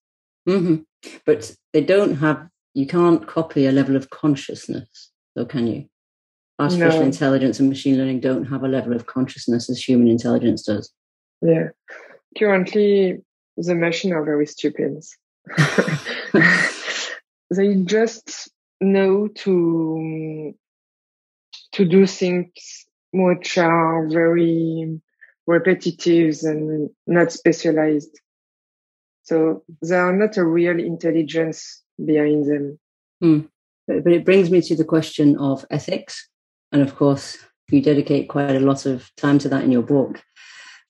Mm-hmm. 0.46 0.82
But 1.24 1.56
they 1.72 1.80
don't 1.80 2.16
have, 2.16 2.48
you 2.74 2.86
can't 2.86 3.26
copy 3.26 3.66
a 3.66 3.72
level 3.72 3.96
of 3.96 4.10
consciousness, 4.10 5.10
though, 5.34 5.46
can 5.46 5.66
you? 5.66 5.86
Artificial 6.58 7.00
no. 7.00 7.06
intelligence 7.06 7.58
and 7.58 7.68
machine 7.68 7.98
learning 7.98 8.20
don't 8.20 8.44
have 8.44 8.62
a 8.62 8.68
level 8.68 8.94
of 8.94 9.06
consciousness 9.06 9.68
as 9.68 9.82
human 9.82 10.08
intelligence 10.08 10.62
does. 10.62 10.92
Yeah. 11.42 11.68
Currently, 12.38 13.22
the 13.56 13.74
machine 13.74 14.12
are 14.12 14.24
very 14.24 14.46
stupid. 14.46 15.02
they 17.50 17.74
just 17.84 18.50
know 18.80 19.28
to 19.28 20.54
to 21.72 21.84
do 21.84 22.06
things 22.06 22.86
which 23.12 23.58
are 23.58 24.08
very 24.08 25.00
repetitive 25.46 26.38
and 26.42 26.90
not 27.06 27.32
specialized. 27.32 28.20
So 29.24 29.64
there 29.82 30.08
are 30.08 30.16
not 30.16 30.36
a 30.36 30.44
real 30.44 30.78
intelligence 30.78 31.82
behind 32.04 32.44
them. 32.46 32.78
Hmm. 33.20 33.40
But 33.86 34.12
it 34.12 34.24
brings 34.24 34.50
me 34.50 34.60
to 34.62 34.76
the 34.76 34.84
question 34.84 35.36
of 35.36 35.64
ethics. 35.70 36.28
And 36.72 36.82
of 36.82 36.96
course, 36.96 37.38
you 37.70 37.82
dedicate 37.82 38.28
quite 38.28 38.56
a 38.56 38.60
lot 38.60 38.86
of 38.86 39.10
time 39.16 39.38
to 39.40 39.48
that 39.50 39.64
in 39.64 39.72
your 39.72 39.82
book 39.82 40.22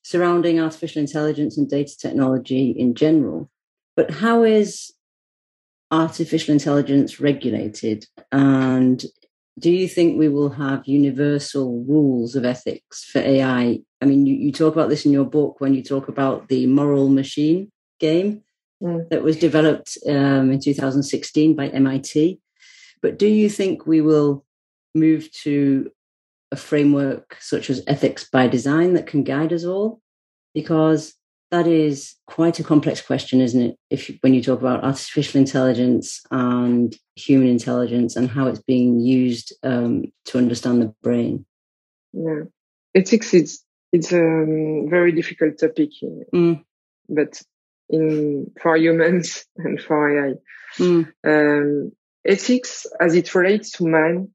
surrounding 0.05 0.59
artificial 0.59 1.01
intelligence 1.01 1.57
and 1.57 1.67
data 1.67 1.97
technology 1.97 2.69
in 2.69 2.93
general. 2.93 3.49
But 3.95 4.11
how 4.11 4.43
is 4.43 4.93
artificial 5.89 6.53
intelligence 6.53 7.19
regulated? 7.19 8.05
And 8.31 9.03
do 9.57 9.71
you 9.71 9.87
think 9.87 10.19
we 10.19 10.29
will 10.29 10.49
have 10.49 10.85
universal 10.85 11.83
rules 11.85 12.35
of 12.35 12.45
ethics 12.45 13.03
for 13.03 13.17
AI? 13.17 13.79
I 13.99 14.05
mean, 14.05 14.27
you, 14.27 14.35
you 14.35 14.51
talk 14.51 14.73
about 14.73 14.89
this 14.89 15.07
in 15.07 15.11
your 15.11 15.25
book 15.25 15.59
when 15.59 15.73
you 15.73 15.81
talk 15.81 16.07
about 16.07 16.49
the 16.49 16.67
moral 16.67 17.09
machine 17.09 17.71
game 17.99 18.43
mm. 18.83 19.09
that 19.09 19.23
was 19.23 19.37
developed 19.37 19.97
um, 20.07 20.51
in 20.51 20.59
2016 20.59 21.55
by 21.55 21.69
MIT. 21.69 22.39
But 23.01 23.17
do 23.17 23.27
you 23.27 23.49
think 23.49 23.85
we 23.85 24.01
will 24.01 24.45
move 24.93 25.31
to 25.43 25.91
a 26.51 26.55
framework 26.55 27.37
such 27.39 27.69
as 27.69 27.83
ethics 27.87 28.29
by 28.29 28.47
design 28.47 28.93
that 28.93 29.07
can 29.07 29.23
guide 29.23 29.53
us 29.53 29.63
all? 29.63 30.01
Because 30.53 31.13
that 31.51 31.67
is 31.67 32.15
quite 32.27 32.59
a 32.59 32.63
complex 32.63 33.01
question, 33.01 33.41
isn't 33.41 33.61
it? 33.61 33.77
If 33.89 34.11
when 34.21 34.33
you 34.33 34.41
talk 34.41 34.59
about 34.59 34.83
artificial 34.83 35.39
intelligence 35.39 36.21
and 36.31 36.95
human 37.15 37.47
intelligence 37.47 38.15
and 38.15 38.29
how 38.29 38.47
it's 38.47 38.61
being 38.61 38.99
used 38.99 39.53
um, 39.63 40.05
to 40.25 40.37
understand 40.37 40.81
the 40.81 40.93
brain. 41.01 41.45
Yeah, 42.13 42.43
ethics 42.93 43.33
is 43.33 43.61
it's 43.91 44.11
a 44.11 44.85
very 44.89 45.11
difficult 45.11 45.57
topic, 45.59 45.91
mm. 46.33 46.63
but 47.07 47.41
in 47.89 48.51
for 48.61 48.75
humans 48.75 49.45
and 49.57 49.81
for 49.81 50.09
AI, 50.09 50.33
mm. 50.77 51.07
um, 51.25 51.91
ethics 52.25 52.85
as 52.99 53.15
it 53.15 53.33
relates 53.35 53.71
to 53.71 53.85
man 53.85 54.29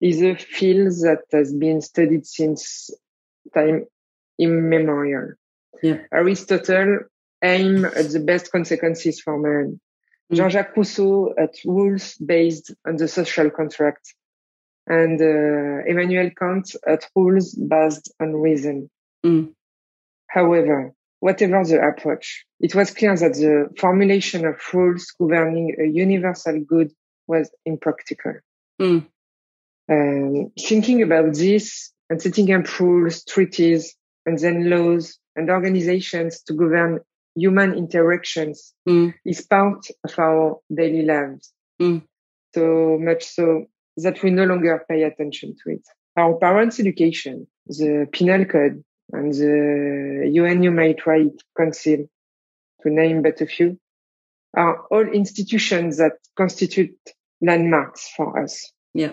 is 0.00 0.22
a 0.22 0.36
field 0.36 0.92
that 1.02 1.22
has 1.32 1.52
been 1.52 1.80
studied 1.80 2.24
since 2.26 2.90
time 3.54 3.86
immemorial. 4.38 5.32
Yeah. 5.82 5.98
Aristotle 6.12 7.00
aimed 7.42 7.84
at 7.84 8.10
the 8.10 8.20
best 8.20 8.52
consequences 8.52 9.20
for 9.20 9.38
man. 9.38 9.80
Mm. 10.32 10.36
Jean-Jacques 10.36 10.76
Rousseau 10.76 11.34
at 11.38 11.54
rules 11.64 12.14
based 12.14 12.72
on 12.86 12.96
the 12.96 13.08
social 13.08 13.50
contract. 13.50 14.14
And 14.86 15.20
uh, 15.20 15.84
Immanuel 15.86 16.30
Kant 16.38 16.74
at 16.86 17.06
rules 17.14 17.54
based 17.54 18.12
on 18.20 18.34
reason. 18.34 18.90
Mm. 19.24 19.52
However, 20.28 20.92
whatever 21.20 21.64
the 21.64 21.80
approach, 21.80 22.44
it 22.60 22.74
was 22.74 22.92
clear 22.92 23.16
that 23.16 23.34
the 23.34 23.68
formulation 23.78 24.46
of 24.46 24.56
rules 24.72 25.12
governing 25.18 25.76
a 25.80 25.86
universal 25.86 26.60
good 26.60 26.92
was 27.28 27.50
impractical. 27.64 28.34
Mm. 28.80 29.06
Um, 29.90 30.52
thinking 30.58 31.02
about 31.02 31.34
this 31.34 31.92
and 32.10 32.20
setting 32.20 32.52
up 32.52 32.80
rules, 32.80 33.24
treaties, 33.24 33.94
and 34.26 34.38
then 34.38 34.68
laws 34.68 35.18
and 35.36 35.50
organizations 35.50 36.42
to 36.42 36.54
govern 36.54 37.00
human 37.34 37.74
interactions 37.74 38.74
mm. 38.88 39.14
is 39.24 39.46
part 39.46 39.86
of 40.04 40.18
our 40.18 40.58
daily 40.74 41.04
lives. 41.04 41.52
Mm. 41.80 42.02
So 42.54 42.98
much 43.00 43.24
so 43.24 43.66
that 43.98 44.22
we 44.22 44.30
no 44.30 44.44
longer 44.44 44.84
pay 44.88 45.02
attention 45.02 45.56
to 45.62 45.72
it. 45.72 45.82
Our 46.16 46.36
parents' 46.38 46.80
education, 46.80 47.46
the 47.66 48.08
penal 48.10 48.44
code, 48.44 48.82
and 49.12 49.32
the 49.32 50.28
UN 50.32 50.62
Human 50.62 50.96
Rights 51.06 51.42
Council, 51.56 52.08
to 52.82 52.90
name 52.90 53.22
but 53.22 53.40
a 53.40 53.46
few, 53.46 53.78
are 54.56 54.86
all 54.90 55.06
institutions 55.08 55.98
that 55.98 56.12
constitute 56.36 56.98
landmarks 57.40 58.10
for 58.16 58.42
us. 58.42 58.72
Yeah. 58.94 59.12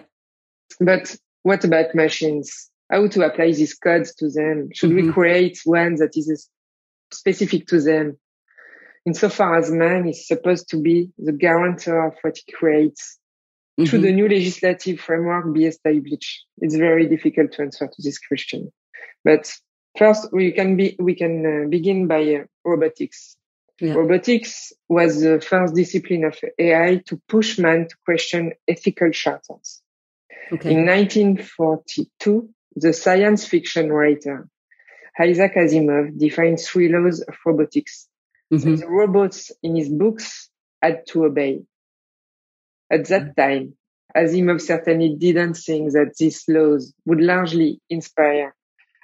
But 0.80 1.16
what 1.44 1.64
about 1.64 1.96
machines? 1.96 2.70
how 2.90 3.08
to 3.08 3.26
apply 3.26 3.52
these 3.52 3.74
codes 3.74 4.14
to 4.16 4.30
them. 4.30 4.70
Should 4.74 4.92
mm-hmm. 4.92 5.08
we 5.08 5.14
create 5.14 5.60
one 5.66 5.96
that 5.96 6.16
is 6.16 6.50
specific 7.12 7.68
to 7.68 7.82
them? 7.82 8.18
Insofar 9.06 9.58
as 9.58 9.72
man 9.72 10.08
is 10.08 10.28
supposed 10.28 10.70
to 10.70 10.78
be 10.78 11.12
the 11.18 11.32
guarantor 11.32 12.08
of 12.08 12.14
what 12.22 12.38
he 12.44 12.52
creates, 12.52 13.20
mm-hmm. 13.80 13.86
should 13.86 14.02
the 14.02 14.12
new 14.12 14.28
legislative 14.28 15.00
framework 15.00 15.54
be 15.54 15.66
established? 15.66 16.46
It's 16.58 16.76
very 16.76 17.08
difficult 17.08 17.52
to 17.54 17.64
answer 17.64 17.88
to 17.88 18.02
this 18.02 18.20
question. 18.20 18.72
But 19.24 19.52
first, 19.98 20.30
we 20.32 20.52
can 20.52 20.76
be 20.76 20.96
we 21.00 21.16
can 21.16 21.46
uh, 21.46 21.70
begin 21.70 22.08
by 22.08 22.22
uh, 22.22 22.44
robotics. 22.64 23.38
Yeah. 23.80 23.94
Robotics 23.94 24.72
was 24.88 25.22
the 25.22 25.42
first 25.42 25.76
discipline 25.76 26.24
of 26.24 26.40
AI 26.58 27.02
to 27.08 27.22
push 27.28 27.60
man 27.60 27.88
to 27.90 27.96
question 28.06 28.54
ethical 28.68 29.12
charters. 29.12 29.82
Okay. 30.52 30.72
In 30.72 30.86
1942, 30.86 32.50
the 32.76 32.94
science 32.94 33.46
fiction 33.46 33.92
writer 33.92 34.48
Isaac 35.20 35.56
Asimov 35.56 36.18
defined 36.18 36.60
three 36.60 36.90
laws 36.90 37.22
of 37.22 37.36
robotics. 37.46 38.08
Mm-hmm. 38.54 38.76
So 38.76 38.82
the 38.82 38.88
robots 38.88 39.52
in 39.64 39.76
his 39.76 39.90
books 39.90 40.50
had 40.82 41.08
to 41.08 41.26
obey. 41.26 41.64
At 42.92 43.08
that 43.08 43.36
mm-hmm. 43.36 43.42
time, 43.42 43.74
Asimov 44.16 44.62
certainly 44.62 45.16
didn't 45.18 45.56
think 45.56 45.92
that 45.94 46.16
these 46.18 46.44
laws 46.48 46.94
would 47.06 47.22
largely 47.22 47.82
inspire 47.90 48.56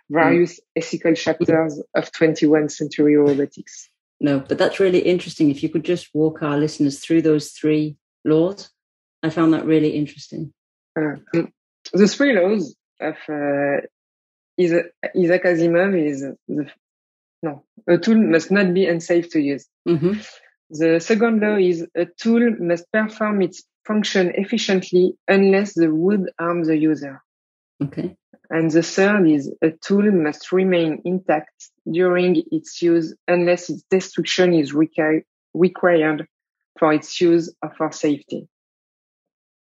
various 0.09 0.59
mm. 0.59 0.63
ethical 0.75 1.15
chapters 1.15 1.81
of 1.95 2.11
21st 2.11 2.71
century 2.71 3.15
robotics. 3.15 3.89
No, 4.21 4.39
but 4.39 4.59
that's 4.59 4.79
really 4.79 4.99
interesting. 4.99 5.49
If 5.49 5.63
you 5.63 5.69
could 5.69 5.83
just 5.83 6.13
walk 6.13 6.43
our 6.43 6.55
listeners 6.55 6.99
through 6.99 7.23
those 7.23 7.49
three 7.49 7.97
laws, 8.23 8.69
I 9.23 9.31
found 9.31 9.53
that 9.53 9.65
really 9.65 9.95
interesting. 9.95 10.53
Uh, 10.95 11.15
the 11.91 12.07
three 12.07 12.39
laws 12.39 12.75
of 12.99 13.15
uh, 13.27 13.81
Isaac 14.59 15.43
Asimov 15.43 16.07
is 16.07 16.21
the, 16.47 16.69
no, 17.41 17.63
a 17.87 17.97
tool 17.97 18.17
must 18.17 18.51
not 18.51 18.75
be 18.75 18.85
unsafe 18.85 19.31
to 19.31 19.39
use. 19.39 19.67
Mm-hmm. 19.87 20.13
The 20.69 20.99
second 20.99 21.41
law 21.41 21.57
is 21.57 21.87
a 21.95 22.05
tool 22.05 22.55
must 22.59 22.91
perform 22.91 23.41
its 23.41 23.63
function 23.87 24.31
efficiently 24.35 25.15
unless 25.27 25.73
the 25.73 25.91
would 25.91 26.29
harm 26.39 26.63
the 26.63 26.77
user. 26.77 27.23
Okay. 27.83 28.15
And 28.51 28.69
the 28.69 28.83
third 28.83 29.29
is 29.29 29.49
a 29.61 29.71
tool 29.71 30.11
must 30.11 30.51
remain 30.51 31.01
intact 31.05 31.69
during 31.89 32.43
its 32.51 32.81
use 32.81 33.15
unless 33.25 33.69
its 33.69 33.83
destruction 33.89 34.53
is 34.53 34.73
requ- 34.73 35.23
required 35.53 36.27
for 36.77 36.91
its 36.91 37.21
use 37.21 37.53
or 37.63 37.73
for 37.77 37.93
safety. 37.93 38.49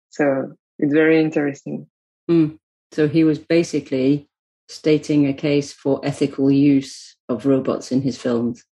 So 0.09 0.51
it's 0.77 0.93
very 0.93 1.21
interesting. 1.21 1.87
Mm. 2.29 2.59
So 2.91 3.07
he 3.07 3.23
was 3.23 3.39
basically 3.39 4.27
stating 4.67 5.25
a 5.25 5.33
case 5.33 5.71
for 5.71 6.01
ethical 6.03 6.51
use 6.51 7.15
of 7.29 7.45
robots 7.45 7.93
in 7.93 8.01
his 8.01 8.17
films. 8.17 8.65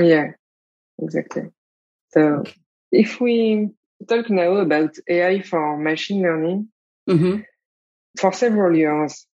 Yeah, 0.00 0.28
exactly. 0.98 1.42
So 2.12 2.20
okay. 2.20 2.54
if 2.90 3.20
we 3.20 3.68
talk 4.08 4.30
now 4.30 4.56
about 4.56 4.96
AI 5.06 5.42
for 5.42 5.76
machine 5.76 6.22
learning, 6.22 6.68
mm-hmm. 7.08 7.40
for 8.18 8.32
several 8.32 8.74
years, 8.74 9.26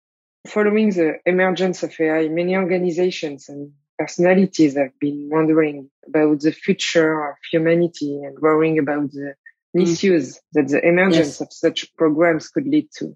following 0.47 0.89
the 0.89 1.19
emergence 1.25 1.83
of 1.83 1.93
AI, 1.99 2.27
many 2.27 2.55
organizations 2.55 3.49
and 3.49 3.71
personalities 3.97 4.75
have 4.75 4.97
been 4.99 5.29
wondering 5.31 5.89
about 6.07 6.41
the 6.41 6.51
future 6.51 7.29
of 7.29 7.35
humanity 7.51 8.21
and 8.23 8.37
worrying 8.39 8.79
about 8.79 9.11
the 9.11 9.35
misuse 9.73 10.39
that 10.53 10.67
the 10.67 10.85
emergence 10.85 11.39
yes. 11.39 11.41
of 11.41 11.53
such 11.53 11.95
programs 11.95 12.49
could 12.49 12.67
lead 12.67 12.89
to. 12.97 13.15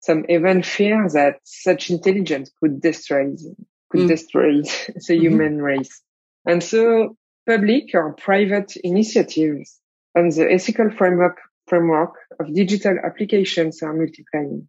Some 0.00 0.24
even 0.28 0.62
fear 0.62 1.08
that 1.14 1.40
such 1.44 1.90
intelligence 1.90 2.50
could 2.60 2.80
destroy, 2.80 3.34
could 3.90 4.02
mm. 4.02 4.08
destroy 4.08 4.52
the 4.62 4.62
mm-hmm. 4.62 5.20
human 5.20 5.62
race. 5.62 6.00
And 6.44 6.62
so 6.62 7.16
public 7.46 7.94
or 7.94 8.14
private 8.14 8.76
initiatives 8.76 9.80
on 10.16 10.28
the 10.30 10.48
ethical 10.50 10.90
framework, 10.90 11.38
framework 11.66 12.14
of 12.38 12.54
digital 12.54 12.96
applications 13.04 13.82
are 13.82 13.92
multiplying. 13.92 14.68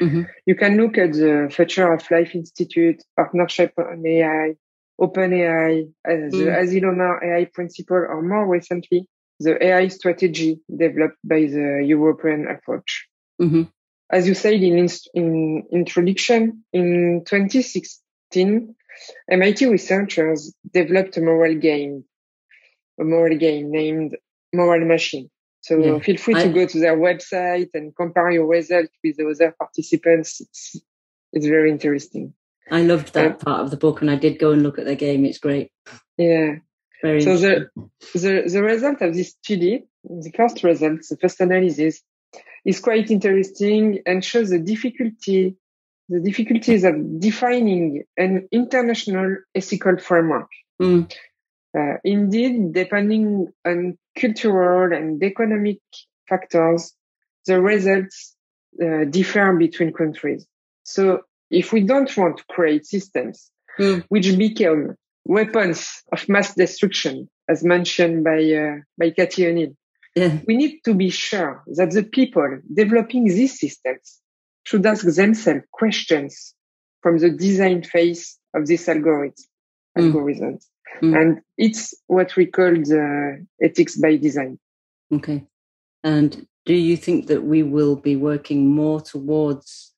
Mm-hmm. 0.00 0.22
You 0.46 0.54
can 0.54 0.76
look 0.76 0.98
at 0.98 1.12
the 1.12 1.48
Future 1.50 1.92
of 1.92 2.10
Life 2.10 2.34
Institute, 2.34 3.02
Partnership 3.16 3.72
on 3.78 4.06
AI, 4.06 4.54
OpenAI, 5.00 5.88
uh, 6.06 6.10
the 6.30 6.50
mm. 6.50 6.58
Asilomar 6.60 7.22
AI 7.22 7.46
principle, 7.46 7.96
or 7.96 8.22
more 8.22 8.46
recently, 8.46 9.08
the 9.40 9.62
AI 9.64 9.88
strategy 9.88 10.60
developed 10.68 11.18
by 11.24 11.40
the 11.40 11.84
European 11.86 12.48
approach. 12.48 13.06
Mm-hmm. 13.40 13.62
As 14.10 14.26
you 14.26 14.34
said 14.34 14.54
in, 14.54 14.88
in 15.14 15.64
introduction, 15.70 16.64
in 16.72 17.22
2016, 17.26 18.74
MIT 19.30 19.66
researchers 19.66 20.54
developed 20.72 21.16
a 21.16 21.20
moral 21.20 21.54
game, 21.54 22.04
a 23.00 23.04
moral 23.04 23.36
game 23.36 23.70
named 23.70 24.16
Moral 24.52 24.86
Machine. 24.86 25.30
So 25.68 25.78
yeah. 25.78 25.98
feel 25.98 26.16
free 26.16 26.32
to 26.32 26.48
go 26.48 26.66
to 26.66 26.80
their 26.80 26.96
website 26.96 27.68
and 27.74 27.94
compare 27.94 28.30
your 28.30 28.46
results 28.46 28.88
with 29.04 29.18
the 29.18 29.28
other 29.28 29.54
participants. 29.58 30.40
It's, 30.40 30.76
it's 31.34 31.46
very 31.46 31.70
interesting. 31.70 32.32
I 32.70 32.82
loved 32.82 33.12
that 33.12 33.32
uh, 33.32 33.34
part 33.34 33.60
of 33.60 33.70
the 33.70 33.76
book 33.76 34.00
and 34.00 34.10
I 34.10 34.16
did 34.16 34.38
go 34.38 34.52
and 34.52 34.62
look 34.62 34.78
at 34.78 34.86
their 34.86 34.94
game. 34.94 35.26
It's 35.26 35.36
great. 35.36 35.70
Yeah. 36.16 36.56
Very 37.02 37.20
so 37.20 37.36
the, 37.36 37.68
the, 38.14 38.48
the 38.50 38.62
result 38.62 39.02
of 39.02 39.12
this 39.14 39.34
study, 39.42 39.84
the 40.04 40.32
first 40.34 40.64
result, 40.64 41.00
the 41.08 41.18
first 41.20 41.38
analysis 41.40 42.00
is 42.64 42.80
quite 42.80 43.10
interesting 43.10 44.00
and 44.06 44.24
shows 44.24 44.48
the 44.48 44.58
difficulty, 44.58 45.54
the 46.08 46.20
difficulties 46.20 46.84
of 46.84 47.20
defining 47.20 48.04
an 48.16 48.48
international 48.50 49.36
ethical 49.54 49.98
framework. 49.98 50.48
Mm. 50.80 51.12
Uh, 51.78 51.98
indeed, 52.04 52.72
depending 52.72 53.48
on 53.66 53.98
cultural 54.20 54.92
and 54.92 55.22
economic 55.22 55.78
factors, 56.28 56.94
the 57.46 57.60
results 57.60 58.36
uh, 58.82 59.04
differ 59.04 59.54
between 59.56 59.92
countries. 59.92 60.46
So 60.82 61.22
if 61.50 61.72
we 61.72 61.82
don't 61.82 62.14
want 62.16 62.38
to 62.38 62.44
create 62.50 62.86
systems 62.86 63.50
mm. 63.78 64.04
which 64.08 64.36
become 64.36 64.96
weapons 65.24 66.02
of 66.12 66.28
mass 66.28 66.54
destruction, 66.54 67.28
as 67.48 67.64
mentioned 67.64 68.24
by 68.24 68.42
uh, 68.52 68.76
by 68.98 69.10
Cathy 69.10 69.46
O'Neil. 69.46 69.72
Yeah. 70.14 70.38
We 70.46 70.56
need 70.56 70.80
to 70.84 70.94
be 70.94 71.10
sure 71.10 71.62
that 71.76 71.92
the 71.92 72.02
people 72.02 72.60
developing 72.74 73.26
these 73.26 73.60
systems 73.60 74.20
should 74.64 74.84
ask 74.84 75.04
themselves 75.04 75.64
questions 75.70 76.54
from 77.02 77.18
the 77.18 77.30
design 77.30 77.82
phase 77.82 78.36
of 78.54 78.66
this 78.66 78.88
algorithm, 78.88 79.34
mm. 79.96 80.12
algorithms. 80.12 80.64
Mm. 81.02 81.20
And 81.20 81.40
it's 81.56 81.94
what 82.06 82.34
we 82.36 82.46
call 82.46 82.72
the 82.72 83.46
ethics 83.62 83.96
by 83.96 84.16
design. 84.16 84.58
Okay. 85.12 85.44
And 86.02 86.46
do 86.66 86.74
you 86.74 86.96
think 86.96 87.26
that 87.28 87.44
we 87.44 87.62
will 87.62 87.96
be 87.96 88.16
working 88.16 88.68
more 88.68 89.00
towards 89.00 89.94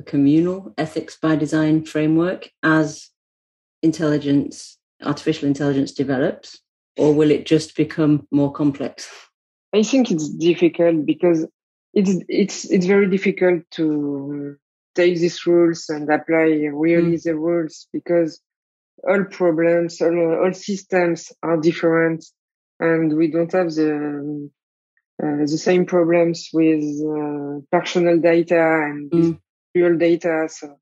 a 0.00 0.02
communal 0.02 0.72
ethics 0.78 1.18
by 1.20 1.36
design 1.36 1.84
framework 1.84 2.50
as 2.62 3.10
intelligence, 3.82 4.78
artificial 5.02 5.48
intelligence 5.48 5.92
develops, 5.92 6.60
or 6.96 7.14
will 7.14 7.30
it 7.30 7.46
just 7.46 7.76
become 7.76 8.26
more 8.30 8.52
complex? 8.52 9.08
I 9.72 9.82
think 9.82 10.10
it's 10.10 10.28
difficult 10.28 11.06
because 11.06 11.46
it's 11.94 12.24
it's 12.28 12.70
it's 12.70 12.86
very 12.86 13.08
difficult 13.08 13.62
to 13.72 14.56
take 14.94 15.18
these 15.18 15.46
rules 15.46 15.88
and 15.88 16.08
apply 16.10 16.68
really 16.72 17.16
mm. 17.16 17.22
the 17.22 17.34
rules 17.34 17.86
because 17.92 18.40
all 19.08 19.24
problems, 19.24 20.00
all, 20.00 20.44
all 20.44 20.52
systems 20.52 21.32
are 21.42 21.56
different, 21.56 22.24
and 22.80 23.16
we 23.16 23.30
don't 23.30 23.52
have 23.52 23.72
the 23.74 24.50
uh, 25.22 25.36
the 25.46 25.58
same 25.58 25.86
problems 25.86 26.48
with 26.52 26.82
uh, 26.82 27.60
personal 27.70 28.18
data 28.18 28.60
and 28.60 29.10
mm. 29.10 29.38
real 29.74 29.96
data. 29.96 30.48
So 30.48 30.80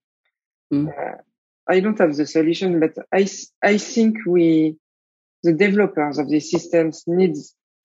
mm. 0.72 0.88
uh, 0.88 1.18
I 1.68 1.80
don't 1.80 1.98
have 1.98 2.16
the 2.16 2.26
solution, 2.26 2.80
but 2.80 2.94
I, 3.12 3.28
I 3.62 3.76
think 3.76 4.16
we, 4.26 4.76
the 5.42 5.52
developers 5.52 6.18
of 6.18 6.30
these 6.30 6.50
systems 6.50 7.04
need 7.06 7.34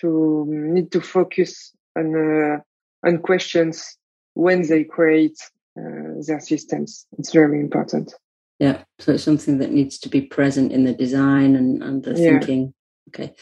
to, 0.01 0.45
need 0.47 0.91
to 0.93 1.01
focus 1.01 1.73
on, 1.97 2.15
uh, 2.15 3.07
on 3.07 3.17
questions 3.17 3.97
when 4.33 4.65
they 4.65 4.85
create 4.85 5.37
uh, 5.77 6.21
their 6.25 6.39
systems. 6.39 7.05
It's 7.17 7.33
very 7.33 7.59
important. 7.59 8.13
Yeah. 8.59 8.83
So 8.99 9.13
it's 9.13 9.23
something 9.23 9.57
that 9.57 9.71
needs 9.71 9.97
to 9.99 10.09
be 10.09 10.21
present 10.21 10.71
in 10.71 10.85
the 10.85 10.93
design 10.93 11.55
and, 11.55 11.83
and 11.83 12.03
the 12.03 12.11
yeah. 12.11 12.29
thinking. 12.31 12.73
Okay. 13.09 13.33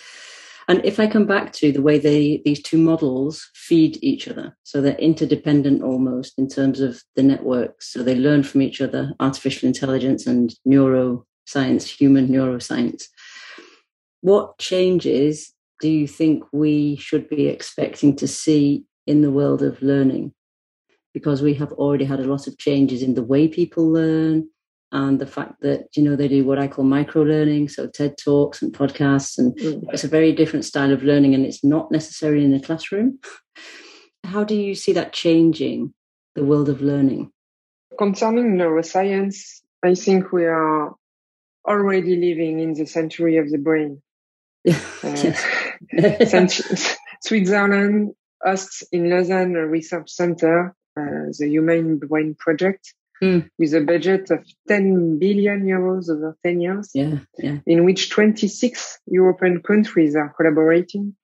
And 0.67 0.83
if 0.85 0.99
I 0.99 1.07
come 1.07 1.25
back 1.25 1.51
to 1.53 1.71
the 1.71 1.81
way 1.81 1.99
they 1.99 2.41
these 2.45 2.61
two 2.61 2.77
models 2.77 3.49
feed 3.53 3.97
each 4.01 4.27
other, 4.27 4.55
so 4.63 4.81
they're 4.81 4.95
interdependent 4.95 5.83
almost 5.83 6.39
in 6.39 6.47
terms 6.47 6.79
of 6.79 7.01
the 7.15 7.23
networks. 7.23 7.91
So 7.91 8.01
they 8.01 8.15
learn 8.15 8.43
from 8.43 8.61
each 8.61 8.79
other, 8.81 9.13
artificial 9.19 9.67
intelligence 9.67 10.25
and 10.25 10.53
neuroscience, 10.67 11.83
human 11.83 12.27
neuroscience. 12.29 13.03
What 14.21 14.57
changes 14.57 15.53
do 15.81 15.89
you 15.89 16.07
think 16.07 16.43
we 16.53 16.95
should 16.95 17.27
be 17.27 17.47
expecting 17.47 18.15
to 18.15 18.27
see 18.27 18.85
in 19.05 19.21
the 19.21 19.31
world 19.31 19.61
of 19.61 19.81
learning? 19.81 20.33
Because 21.13 21.41
we 21.41 21.55
have 21.55 21.73
already 21.73 22.05
had 22.05 22.21
a 22.21 22.27
lot 22.27 22.47
of 22.47 22.57
changes 22.57 23.01
in 23.03 23.15
the 23.15 23.23
way 23.23 23.49
people 23.49 23.91
learn, 23.91 24.47
and 24.93 25.19
the 25.19 25.27
fact 25.27 25.59
that 25.61 25.87
you 25.95 26.03
know 26.03 26.15
they 26.15 26.27
do 26.27 26.45
what 26.45 26.59
I 26.59 26.67
call 26.67 26.85
micro 26.85 27.23
learning, 27.23 27.69
so 27.69 27.87
TED 27.87 28.15
talks 28.23 28.61
and 28.61 28.71
podcasts, 28.71 29.39
and 29.39 29.57
mm. 29.57 29.83
it's 29.91 30.03
a 30.03 30.07
very 30.07 30.31
different 30.31 30.65
style 30.65 30.93
of 30.93 31.03
learning, 31.03 31.33
and 31.33 31.45
it's 31.45 31.63
not 31.63 31.91
necessarily 31.91 32.45
in 32.45 32.51
the 32.51 32.59
classroom. 32.59 33.19
How 34.23 34.43
do 34.43 34.55
you 34.55 34.75
see 34.75 34.93
that 34.93 35.11
changing 35.11 35.93
the 36.35 36.45
world 36.45 36.69
of 36.69 36.81
learning? 36.81 37.31
Concerning 37.97 38.55
neuroscience, 38.55 39.61
I 39.83 39.95
think 39.95 40.31
we 40.31 40.45
are 40.45 40.93
already 41.67 42.15
living 42.15 42.59
in 42.59 42.73
the 42.73 42.85
century 42.85 43.37
of 43.37 43.49
the 43.49 43.57
brain. 43.57 44.01
uh, 45.03 45.33
Switzerland 47.21 48.11
hosts 48.43 48.83
in 48.91 49.09
Lausanne 49.09 49.55
a 49.55 49.65
research 49.65 50.09
center, 50.09 50.75
uh, 50.97 51.33
the 51.39 51.47
Human 51.49 51.97
Brain 51.97 52.35
Project, 52.37 52.93
mm. 53.23 53.49
with 53.57 53.73
a 53.73 53.81
budget 53.81 54.29
of 54.31 54.45
10 54.67 55.19
billion 55.19 55.65
euros 55.65 56.09
over 56.09 56.37
10 56.43 56.61
years, 56.61 56.91
yeah, 56.93 57.19
yeah. 57.37 57.57
in 57.65 57.85
which 57.85 58.09
26 58.09 58.99
European 59.07 59.61
countries 59.61 60.15
are 60.15 60.33
collaborating. 60.35 61.15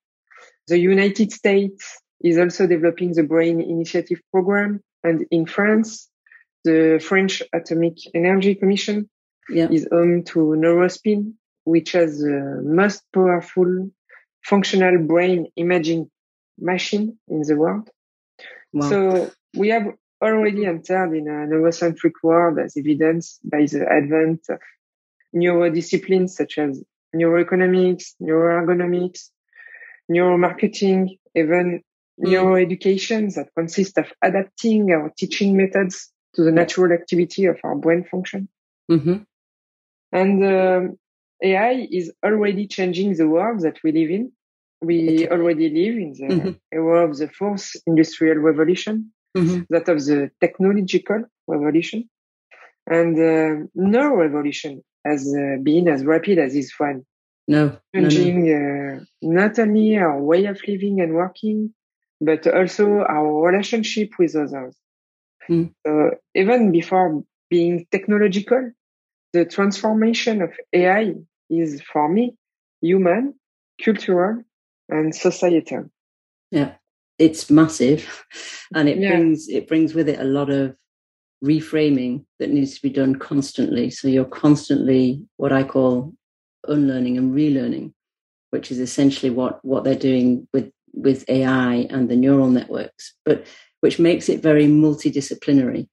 The 0.68 0.78
United 0.78 1.32
States 1.32 2.00
is 2.22 2.38
also 2.38 2.66
developing 2.66 3.12
the 3.12 3.22
Brain 3.22 3.60
Initiative 3.60 4.20
program. 4.30 4.80
And 5.02 5.26
in 5.30 5.46
France, 5.46 6.08
the 6.64 7.02
French 7.02 7.42
Atomic 7.52 7.96
Energy 8.14 8.54
Commission 8.54 9.08
yeah. 9.48 9.68
is 9.70 9.88
home 9.90 10.24
to 10.24 10.38
Neurospin, 10.38 11.34
which 11.64 11.92
has 11.92 12.18
the 12.18 12.60
most 12.62 13.02
powerful 13.12 13.90
functional 14.42 14.98
brain 14.98 15.46
imaging 15.56 16.10
machine 16.58 17.18
in 17.28 17.42
the 17.42 17.56
world. 17.56 17.88
Wow. 18.72 18.88
So 18.88 19.30
we 19.54 19.68
have 19.68 19.86
already 20.22 20.66
entered 20.66 21.14
in 21.14 21.28
a 21.28 21.46
neurocentric 21.46 22.12
world 22.22 22.58
as 22.58 22.76
evidenced 22.76 23.40
by 23.44 23.66
the 23.66 23.86
advent 23.90 24.40
of 24.48 24.60
neurodisciplines 25.34 26.30
such 26.30 26.58
as 26.58 26.82
neuroeconomics, 27.14 28.14
neuroergonomics, 28.20 29.30
neuromarketing, 30.10 31.18
even 31.34 31.82
mm. 32.20 32.26
neuroeducation 32.26 33.34
that 33.34 33.48
consists 33.56 33.96
of 33.96 34.12
adapting 34.22 34.90
our 34.92 35.10
teaching 35.16 35.56
methods 35.56 36.10
to 36.34 36.42
the 36.42 36.52
natural 36.52 36.92
activity 36.92 37.46
of 37.46 37.58
our 37.64 37.76
brain 37.76 38.04
function. 38.04 38.48
Mm-hmm. 38.90 39.16
And 40.12 40.44
um, 40.44 40.98
AI 41.42 41.88
is 41.90 42.12
already 42.24 42.66
changing 42.66 43.14
the 43.14 43.28
world 43.28 43.60
that 43.60 43.78
we 43.82 43.92
live 43.92 44.10
in. 44.10 44.32
We 44.82 45.28
already 45.28 45.68
live 45.68 45.96
in 45.96 46.12
the 46.12 46.34
mm-hmm. 46.34 46.50
era 46.72 47.08
of 47.08 47.16
the 47.16 47.28
fourth 47.28 47.70
industrial 47.86 48.38
revolution, 48.38 49.12
mm-hmm. 49.36 49.62
that 49.70 49.88
of 49.88 49.98
the 50.04 50.30
technological 50.40 51.24
revolution. 51.46 52.08
And 52.86 53.16
uh, 53.18 53.66
no 53.74 54.14
revolution 54.14 54.82
has 55.04 55.32
uh, 55.34 55.62
been 55.62 55.88
as 55.88 56.04
rapid 56.04 56.38
as 56.38 56.54
this 56.54 56.72
one. 56.78 57.04
No. 57.46 57.78
Changing 57.94 58.46
no, 58.46 58.58
no. 58.58 58.96
Uh, 58.96 59.04
not 59.22 59.58
only 59.58 59.96
our 59.96 60.20
way 60.20 60.46
of 60.46 60.60
living 60.66 61.00
and 61.00 61.14
working, 61.14 61.74
but 62.20 62.46
also 62.46 63.00
our 63.00 63.50
relationship 63.50 64.10
with 64.18 64.36
others. 64.36 64.76
Mm. 65.48 65.72
So 65.86 66.10
even 66.34 66.70
before 66.70 67.24
being 67.48 67.86
technological, 67.90 68.72
the 69.32 69.44
transformation 69.44 70.42
of 70.42 70.52
AI 70.72 71.14
is 71.48 71.82
for 71.82 72.08
me 72.08 72.36
human, 72.80 73.34
cultural, 73.82 74.42
and 74.88 75.14
societal. 75.14 75.90
Yeah, 76.50 76.74
it's 77.20 77.50
massive, 77.50 78.24
and 78.74 78.88
it 78.88 78.98
yeah. 78.98 79.10
brings 79.10 79.48
it 79.48 79.68
brings 79.68 79.94
with 79.94 80.08
it 80.08 80.18
a 80.18 80.24
lot 80.24 80.50
of 80.50 80.74
reframing 81.44 82.24
that 82.38 82.50
needs 82.50 82.74
to 82.74 82.82
be 82.82 82.90
done 82.90 83.14
constantly. 83.16 83.90
So 83.90 84.08
you're 84.08 84.24
constantly 84.24 85.22
what 85.36 85.52
I 85.52 85.62
call 85.62 86.14
unlearning 86.66 87.16
and 87.18 87.34
relearning, 87.34 87.92
which 88.50 88.70
is 88.70 88.80
essentially 88.80 89.30
what 89.30 89.64
what 89.64 89.84
they're 89.84 89.94
doing 89.94 90.48
with 90.52 90.72
with 90.92 91.28
AI 91.28 91.86
and 91.90 92.08
the 92.08 92.16
neural 92.16 92.48
networks, 92.48 93.14
but 93.24 93.46
which 93.80 93.98
makes 93.98 94.28
it 94.28 94.42
very 94.42 94.66
multidisciplinary. 94.66 95.88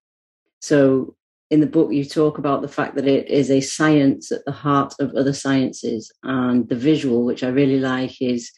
So 0.62 1.16
in 1.50 1.62
the 1.62 1.68
book, 1.68 1.94
you 1.94 2.04
talk 2.04 2.38
about 2.38 2.62
the 2.62 2.68
fact 2.68 2.96
that 2.96 3.08
it 3.08 3.30
is 3.30 3.52
a 3.52 3.62
science 3.62 4.32
at 4.32 4.44
the 4.46 4.52
heart 4.52 4.94
of 5.00 5.14
other 5.14 5.34
sciences, 5.34 6.12
and 6.24 6.68
the 6.70 6.76
visual, 6.76 7.26
which 7.26 7.44
I 7.44 7.50
really 7.50 7.80
like, 7.80 8.22
is 8.22 8.52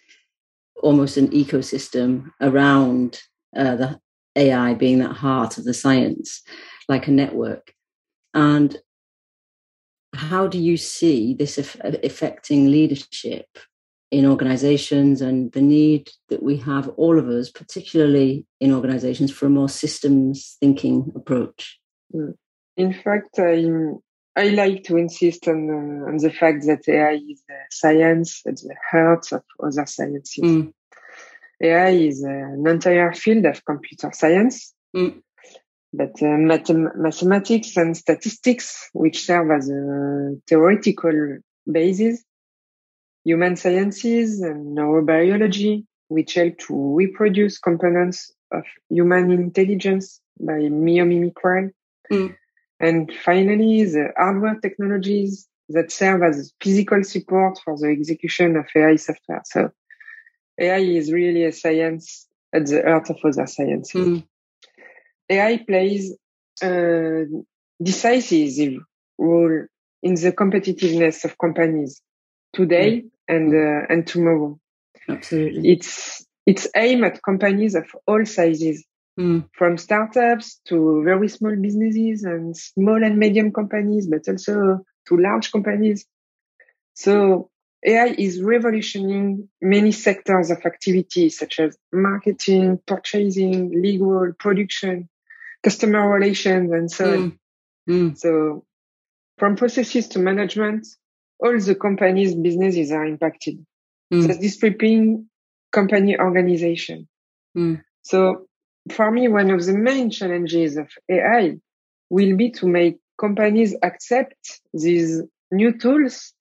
almost 0.81 1.17
an 1.17 1.29
ecosystem 1.29 2.31
around 2.41 3.21
uh, 3.55 3.75
the 3.75 3.99
AI 4.35 4.73
being 4.73 4.99
that 4.99 5.15
heart 5.15 5.57
of 5.57 5.65
the 5.65 5.73
science, 5.73 6.41
like 6.87 7.07
a 7.07 7.11
network. 7.11 7.73
And 8.33 8.77
how 10.13 10.47
do 10.47 10.57
you 10.57 10.77
see 10.77 11.33
this 11.33 11.57
affecting 11.57 12.71
leadership 12.71 13.45
in 14.11 14.25
organizations 14.25 15.21
and 15.21 15.51
the 15.51 15.61
need 15.61 16.09
that 16.29 16.41
we 16.41 16.57
have, 16.57 16.89
all 16.89 17.19
of 17.19 17.27
us, 17.27 17.49
particularly 17.49 18.45
in 18.59 18.73
organizations, 18.73 19.31
for 19.31 19.45
a 19.45 19.49
more 19.49 19.69
systems 19.69 20.57
thinking 20.59 21.11
approach? 21.15 21.79
Mm. 22.13 22.33
In 22.77 22.93
fact, 22.93 23.37
I, 23.37 23.65
I 24.39 24.49
like 24.51 24.83
to 24.85 24.95
insist 24.95 25.49
on, 25.49 25.69
uh, 25.69 26.07
on 26.07 26.15
the 26.15 26.31
fact 26.31 26.65
that 26.65 26.87
AI 26.87 27.15
is 27.15 27.43
a 27.49 27.59
science 27.69 28.41
at 28.47 28.55
the 28.55 28.75
heart 28.89 29.25
of 29.33 29.43
other 29.61 29.85
sciences. 29.85 30.43
Mm. 30.43 30.73
AI 31.61 31.89
is 31.89 32.23
an 32.23 32.63
entire 32.65 33.11
field 33.11 33.45
of 33.45 33.65
computer 33.65 34.11
science. 34.13 34.73
Mm. 34.95 35.21
But 35.91 36.21
uh, 36.21 36.37
math- 36.37 36.69
mathematics 36.69 37.75
and 37.75 37.97
statistics, 37.97 38.89
which 38.93 39.25
serve 39.25 39.51
as 39.51 39.69
a 39.69 40.35
theoretical 40.47 41.39
basis, 41.69 42.23
human 43.25 43.57
sciences 43.57 44.39
and 44.39 44.77
neurobiology, 44.77 45.85
which 46.07 46.35
help 46.35 46.57
to 46.59 46.95
reproduce 46.95 47.59
components 47.59 48.31
of 48.53 48.63
human 48.89 49.31
intelligence 49.31 50.21
by 50.39 50.53
biomimicry. 50.53 51.71
Mm. 52.09 52.35
And 52.79 53.11
finally, 53.13 53.83
the 53.83 54.09
hardware 54.17 54.59
technologies 54.61 55.47
that 55.69 55.91
serve 55.91 56.23
as 56.23 56.53
physical 56.61 57.03
support 57.03 57.59
for 57.63 57.77
the 57.77 57.87
execution 57.87 58.55
of 58.55 58.65
AI 58.75 58.95
software. 58.95 59.41
So 59.45 59.71
AI 60.59 60.77
is 60.77 61.11
really 61.11 61.45
a 61.45 61.51
science 61.51 62.27
at 62.53 62.65
the 62.65 62.81
heart 62.81 63.09
of 63.09 63.17
other 63.23 63.45
sciences. 63.47 64.07
Mm. 64.07 64.23
AI 65.29 65.57
plays 65.57 66.15
a 66.63 67.25
decisive 67.81 68.81
role 69.17 69.65
in 70.01 70.15
the 70.15 70.31
competitiveness 70.31 71.23
of 71.23 71.37
companies 71.37 72.01
today 72.53 73.01
mm. 73.01 73.09
and 73.27 73.53
uh, 73.53 73.85
and 73.89 74.07
tomorrow. 74.07 74.59
Absolutely. 75.07 75.71
It's 75.71 76.25
it's 76.45 76.67
aimed 76.75 77.03
at 77.03 77.21
companies 77.21 77.75
of 77.75 77.85
all 78.07 78.25
sizes 78.25 78.83
mm. 79.19 79.49
from 79.53 79.77
startups 79.77 80.61
to 80.67 81.03
very 81.03 81.27
small 81.27 81.55
businesses 81.55 82.23
and 82.23 82.55
small 82.55 83.03
and 83.03 83.17
medium 83.17 83.51
companies, 83.51 84.07
but 84.07 84.27
also 84.27 84.79
to 85.07 85.17
large 85.17 85.51
companies. 85.51 86.05
So 86.93 87.49
AI 87.85 88.15
is 88.17 88.41
revolutioning 88.41 89.49
many 89.61 89.91
sectors 89.91 90.51
of 90.51 90.65
activity, 90.65 91.29
such 91.29 91.59
as 91.59 91.77
marketing, 91.91 92.79
purchasing, 92.85 93.81
legal, 93.81 94.33
production, 94.37 95.09
customer 95.63 96.09
relations, 96.09 96.71
and 96.71 96.91
so 96.91 97.13
on. 97.13 97.39
Mm. 97.89 98.17
So 98.17 98.65
from 99.37 99.55
processes 99.55 100.09
to 100.09 100.19
management, 100.19 100.87
all 101.39 101.57
the 101.57 101.75
company's 101.75 102.35
businesses 102.35 102.91
are 102.91 103.05
impacted. 103.05 103.65
Mm. 104.13 104.27
So 104.27 104.39
describing 104.39 105.29
company 105.71 106.17
organization. 106.19 107.07
Mm. 107.57 107.81
So 108.01 108.48
for 108.91 109.11
me, 109.11 109.27
one 109.27 109.51
of 109.51 109.65
the 109.65 109.73
main 109.73 110.09
challenges 110.09 110.77
of 110.77 110.89
AI 111.09 111.57
will 112.09 112.35
be 112.35 112.51
to 112.51 112.67
make 112.67 112.97
companies 113.19 113.75
accept 113.83 114.61
these 114.73 115.21
new 115.51 115.77
tools 115.77 116.33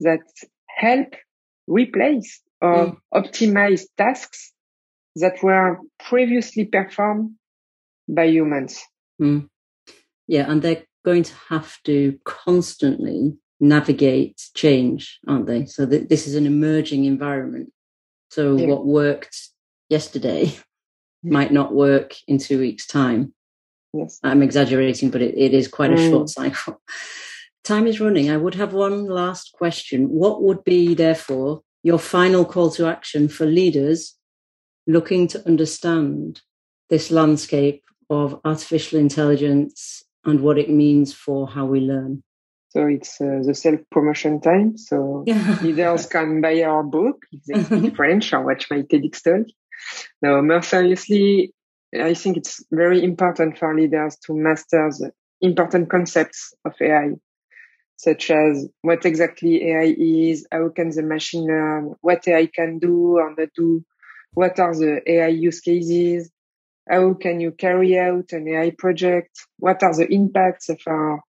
that 0.00 0.20
help 0.66 1.14
replace 1.66 2.40
or 2.60 2.86
mm. 2.86 2.96
optimize 3.14 3.84
tasks 3.96 4.52
that 5.16 5.42
were 5.42 5.78
previously 6.08 6.64
performed 6.64 7.32
by 8.08 8.24
humans. 8.24 8.80
Mm. 9.20 9.48
Yeah, 10.26 10.50
and 10.50 10.62
they're 10.62 10.84
going 11.04 11.22
to 11.22 11.34
have 11.48 11.76
to 11.84 12.18
constantly 12.24 13.36
navigate 13.60 14.40
change, 14.54 15.18
aren't 15.26 15.46
they? 15.46 15.66
So 15.66 15.86
th- 15.86 16.08
this 16.08 16.26
is 16.26 16.34
an 16.34 16.46
emerging 16.46 17.04
environment. 17.04 17.72
So 18.30 18.56
yeah. 18.56 18.66
what 18.66 18.86
worked 18.86 19.36
yesterday 19.88 20.54
might 21.22 21.52
not 21.52 21.74
work 21.74 22.14
in 22.26 22.38
two 22.38 22.58
weeks' 22.58 22.86
time. 22.86 23.34
Yes. 23.92 24.20
I'm 24.22 24.42
exaggerating, 24.42 25.10
but 25.10 25.22
it, 25.22 25.36
it 25.36 25.54
is 25.54 25.68
quite 25.68 25.90
mm. 25.90 25.98
a 25.98 26.10
short 26.10 26.28
cycle. 26.28 26.80
Time 27.64 27.86
is 27.86 28.00
running. 28.00 28.30
I 28.30 28.36
would 28.36 28.54
have 28.54 28.72
one 28.72 29.06
last 29.06 29.52
question. 29.52 30.08
What 30.08 30.42
would 30.42 30.64
be, 30.64 30.94
therefore, 30.94 31.62
your 31.82 31.98
final 31.98 32.44
call 32.44 32.70
to 32.72 32.86
action 32.86 33.28
for 33.28 33.46
leaders 33.46 34.14
looking 34.86 35.28
to 35.28 35.46
understand 35.46 36.40
this 36.88 37.10
landscape 37.10 37.82
of 38.10 38.40
artificial 38.44 38.98
intelligence 38.98 40.02
and 40.24 40.40
what 40.40 40.58
it 40.58 40.70
means 40.70 41.12
for 41.12 41.48
how 41.48 41.66
we 41.66 41.80
learn? 41.80 42.22
So 42.70 42.86
it's 42.86 43.20
uh, 43.20 43.40
the 43.44 43.54
self 43.54 43.80
promotion 43.90 44.40
time. 44.40 44.76
So 44.76 45.24
yeah. 45.26 45.58
leaders 45.62 46.06
can 46.06 46.40
buy 46.40 46.62
our 46.62 46.82
book 46.82 47.24
if 47.32 47.42
they 47.44 47.64
speak 47.64 47.96
French 47.96 48.32
or 48.32 48.44
watch 48.44 48.70
my 48.70 48.82
TEDx 48.82 49.22
talk. 49.22 49.46
No, 50.22 50.42
more 50.42 50.62
seriously, 50.62 51.54
I 51.94 52.14
think 52.14 52.36
it's 52.36 52.64
very 52.70 53.02
important 53.02 53.58
for 53.58 53.74
leaders 53.74 54.16
to 54.26 54.34
master 54.34 54.90
the 54.90 55.12
important 55.40 55.88
concepts 55.90 56.52
of 56.64 56.74
AI, 56.80 57.12
such 57.96 58.30
as 58.30 58.68
what 58.82 59.04
exactly 59.04 59.70
AI 59.70 59.94
is, 59.98 60.46
how 60.50 60.68
can 60.68 60.90
the 60.90 61.02
machine 61.02 61.46
learn, 61.46 61.94
what 62.00 62.26
AI 62.26 62.46
can 62.46 62.78
do 62.78 63.18
or 63.18 63.34
not 63.36 63.48
do, 63.54 63.84
what 64.32 64.58
are 64.58 64.74
the 64.74 65.00
AI 65.06 65.28
use 65.28 65.60
cases, 65.60 66.30
how 66.88 67.14
can 67.14 67.40
you 67.40 67.52
carry 67.52 67.98
out 67.98 68.32
an 68.32 68.48
AI 68.48 68.70
project, 68.76 69.30
what 69.58 69.82
are 69.82 69.94
the 69.94 70.06
impacts 70.12 70.68
of 70.68 70.80
our 70.86 71.20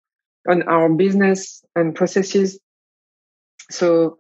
on 0.47 0.63
our 0.63 0.89
business 0.89 1.63
and 1.75 1.95
processes. 1.95 2.59
So 3.71 4.17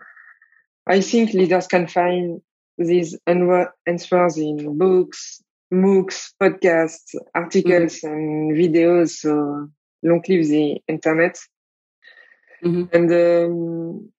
I 0.87 1.01
think 1.01 1.33
leaders 1.33 1.67
can 1.67 1.87
find 1.87 2.41
these 2.79 3.17
answers 3.27 4.37
in 4.37 4.77
books, 4.77 5.43
MOOCs, 5.71 6.33
podcasts, 6.41 7.13
articles, 7.35 7.99
mm-hmm. 7.99 8.07
and 8.07 8.57
videos. 8.57 9.09
So 9.09 9.69
long 10.03 10.23
live 10.27 10.47
the 10.47 10.81
internet. 10.87 11.37
Mm-hmm. 12.63 12.95
And 12.95 13.11
um, 13.11 14.11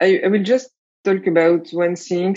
I, 0.00 0.20
I, 0.24 0.28
will 0.28 0.42
just 0.42 0.70
talk 1.04 1.26
about 1.26 1.68
one 1.70 1.96
thing 1.96 2.36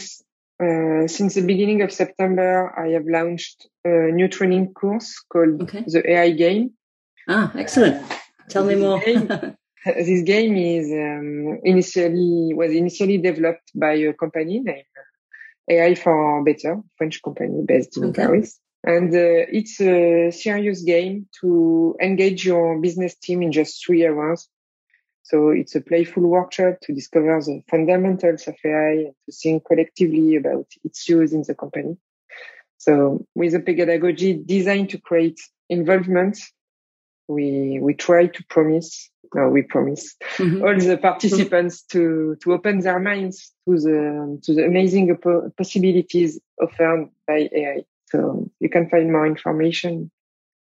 uh, 0.62 1.08
since 1.08 1.36
the 1.36 1.46
beginning 1.46 1.84
of 1.84 1.92
September, 1.92 2.74
I 2.78 2.90
have 2.94 3.06
launched 3.06 3.68
a 3.86 4.12
new 4.12 4.28
training 4.28 4.74
course 4.74 5.24
called 5.32 5.62
okay. 5.62 5.84
the 5.86 6.12
AI 6.12 6.32
Game. 6.32 6.72
Ah, 7.30 7.52
excellent. 7.56 8.04
Tell 8.50 8.66
me 8.66 8.76
more. 8.76 9.00
Game, 9.00 9.28
this 9.86 10.24
game 10.24 10.58
is 10.58 10.92
um, 10.92 11.60
initially 11.64 12.54
was 12.56 12.72
initially 12.72 13.20
developed 13.20 13.72
by 13.76 13.94
a 13.94 14.14
company 14.14 14.60
named 14.60 14.86
AI 15.70 15.96
for 15.96 16.44
Better, 16.44 16.82
French 16.98 17.22
company 17.22 17.64
based 17.66 17.98
in 17.98 18.06
okay. 18.06 18.24
Paris. 18.24 18.60
And 18.84 19.14
uh, 19.14 19.46
it's 19.52 19.82
a 19.82 20.32
serious 20.32 20.82
game 20.82 21.28
to 21.42 21.96
engage 22.02 22.46
your 22.46 22.80
business 22.80 23.16
team 23.16 23.42
in 23.42 23.52
just 23.52 23.86
three 23.86 24.08
hours. 24.08 24.48
So 25.24 25.50
it's 25.50 25.76
a 25.76 25.82
playful 25.82 26.24
workshop 26.24 26.80
to 26.84 26.94
discover 26.94 27.42
the 27.42 27.62
fundamentals 27.70 28.48
of 28.48 28.56
AI 28.64 28.92
and 28.92 29.14
to 29.26 29.32
think 29.34 29.66
collectively 29.66 30.38
about 30.38 30.68
its 30.86 31.10
use 31.10 31.34
in 31.34 31.44
the 31.46 31.54
company. 31.54 31.98
So 32.78 33.26
with 33.36 33.54
a 33.56 33.60
pedagogy 33.60 34.42
designed 34.46 34.92
to 34.92 35.02
create 35.02 35.40
involvement, 35.70 36.40
we, 37.28 37.80
we 37.82 37.94
try 37.94 38.28
to 38.28 38.44
promise, 38.46 39.10
uh, 39.38 39.50
we 39.50 39.64
promise 39.64 40.16
mm-hmm. 40.38 40.64
all 40.64 40.80
the 40.80 40.98
participants 40.98 41.82
to, 41.92 42.38
to 42.44 42.54
open 42.54 42.80
their 42.80 43.00
minds 43.00 43.52
to 43.68 43.80
the, 43.80 44.40
to 44.44 44.54
the 44.54 44.66
amazing 44.66 45.16
possibilities 45.58 46.40
offered 46.62 47.10
by 47.28 47.50
AI. 47.54 47.84
So 48.10 48.50
you 48.60 48.70
can 48.70 48.90
find 48.90 49.12
more 49.12 49.28
information 49.28 50.10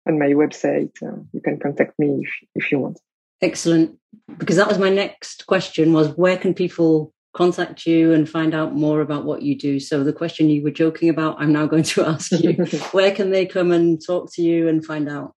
on 0.07 0.19
my 0.19 0.29
website. 0.29 0.91
Uh, 1.03 1.23
you 1.33 1.41
can 1.41 1.59
contact 1.59 1.99
me 1.99 2.23
if, 2.23 2.49
if 2.55 2.73
you 2.73 2.79
want. 2.79 3.01
Excellent. 3.41 3.97
Because 4.39 4.57
that 4.57 4.69
was 4.69 4.79
my 4.79 4.91
next 4.91 5.47
question 5.47 5.93
was 5.93 6.09
where 6.17 6.37
can 6.37 6.53
people 6.53 7.15
contact 7.33 7.87
you 7.87 8.13
and 8.13 8.29
find 8.29 8.55
out 8.55 8.75
more 8.75 9.01
about 9.01 9.25
what 9.25 9.43
you 9.43 9.57
do? 9.57 9.81
So 9.81 10.05
the 10.05 10.13
question 10.13 10.51
you 10.51 10.63
were 10.63 10.71
joking 10.71 11.09
about, 11.09 11.41
I'm 11.41 11.53
now 11.53 11.67
going 11.67 11.85
to 11.85 12.05
ask 12.07 12.33
you. 12.33 12.53
where 12.93 13.13
can 13.13 13.31
they 13.31 13.47
come 13.47 13.73
and 13.73 14.05
talk 14.05 14.33
to 14.35 14.43
you 14.43 14.69
and 14.69 14.85
find 14.85 15.09
out 15.09 15.35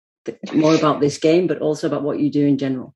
more 0.54 0.76
about 0.76 1.00
this 1.00 1.18
game, 1.18 1.48
but 1.48 1.60
also 1.60 1.88
about 1.88 2.04
what 2.04 2.20
you 2.20 2.30
do 2.30 2.46
in 2.46 2.58
general? 2.58 2.94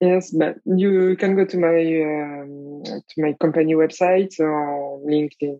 Yes, 0.00 0.30
but 0.30 0.56
you 0.66 1.16
can 1.16 1.36
go 1.36 1.44
to 1.46 1.58
my 1.58 1.78
um, 1.78 2.82
to 2.84 3.22
my 3.22 3.32
company 3.40 3.74
website 3.74 4.38
or 4.38 5.00
LinkedIn. 5.00 5.58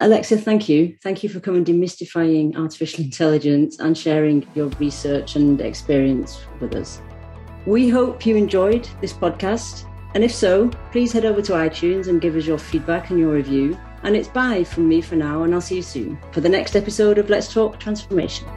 Alexia, 0.00 0.38
thank 0.38 0.68
you. 0.68 0.96
Thank 1.02 1.22
you 1.22 1.28
for 1.28 1.40
coming 1.40 1.64
demystifying 1.64 2.56
artificial 2.56 3.04
intelligence 3.04 3.78
and 3.78 3.96
sharing 3.96 4.46
your 4.54 4.68
research 4.80 5.36
and 5.36 5.60
experience 5.60 6.44
with 6.60 6.74
us. 6.74 7.00
We 7.66 7.88
hope 7.88 8.26
you 8.26 8.36
enjoyed 8.36 8.88
this 9.00 9.12
podcast. 9.12 9.88
And 10.14 10.24
if 10.24 10.34
so, 10.34 10.68
please 10.90 11.12
head 11.12 11.24
over 11.24 11.40
to 11.42 11.52
iTunes 11.52 12.08
and 12.08 12.20
give 12.20 12.36
us 12.36 12.46
your 12.46 12.58
feedback 12.58 13.10
and 13.10 13.18
your 13.18 13.32
review. 13.32 13.78
And 14.02 14.16
it's 14.16 14.28
bye 14.28 14.64
from 14.64 14.88
me 14.88 15.00
for 15.00 15.14
now, 15.14 15.44
and 15.44 15.54
I'll 15.54 15.60
see 15.60 15.76
you 15.76 15.82
soon 15.82 16.18
for 16.32 16.40
the 16.40 16.48
next 16.48 16.74
episode 16.74 17.18
of 17.18 17.30
Let's 17.30 17.52
Talk 17.52 17.78
Transformation. 17.78 18.48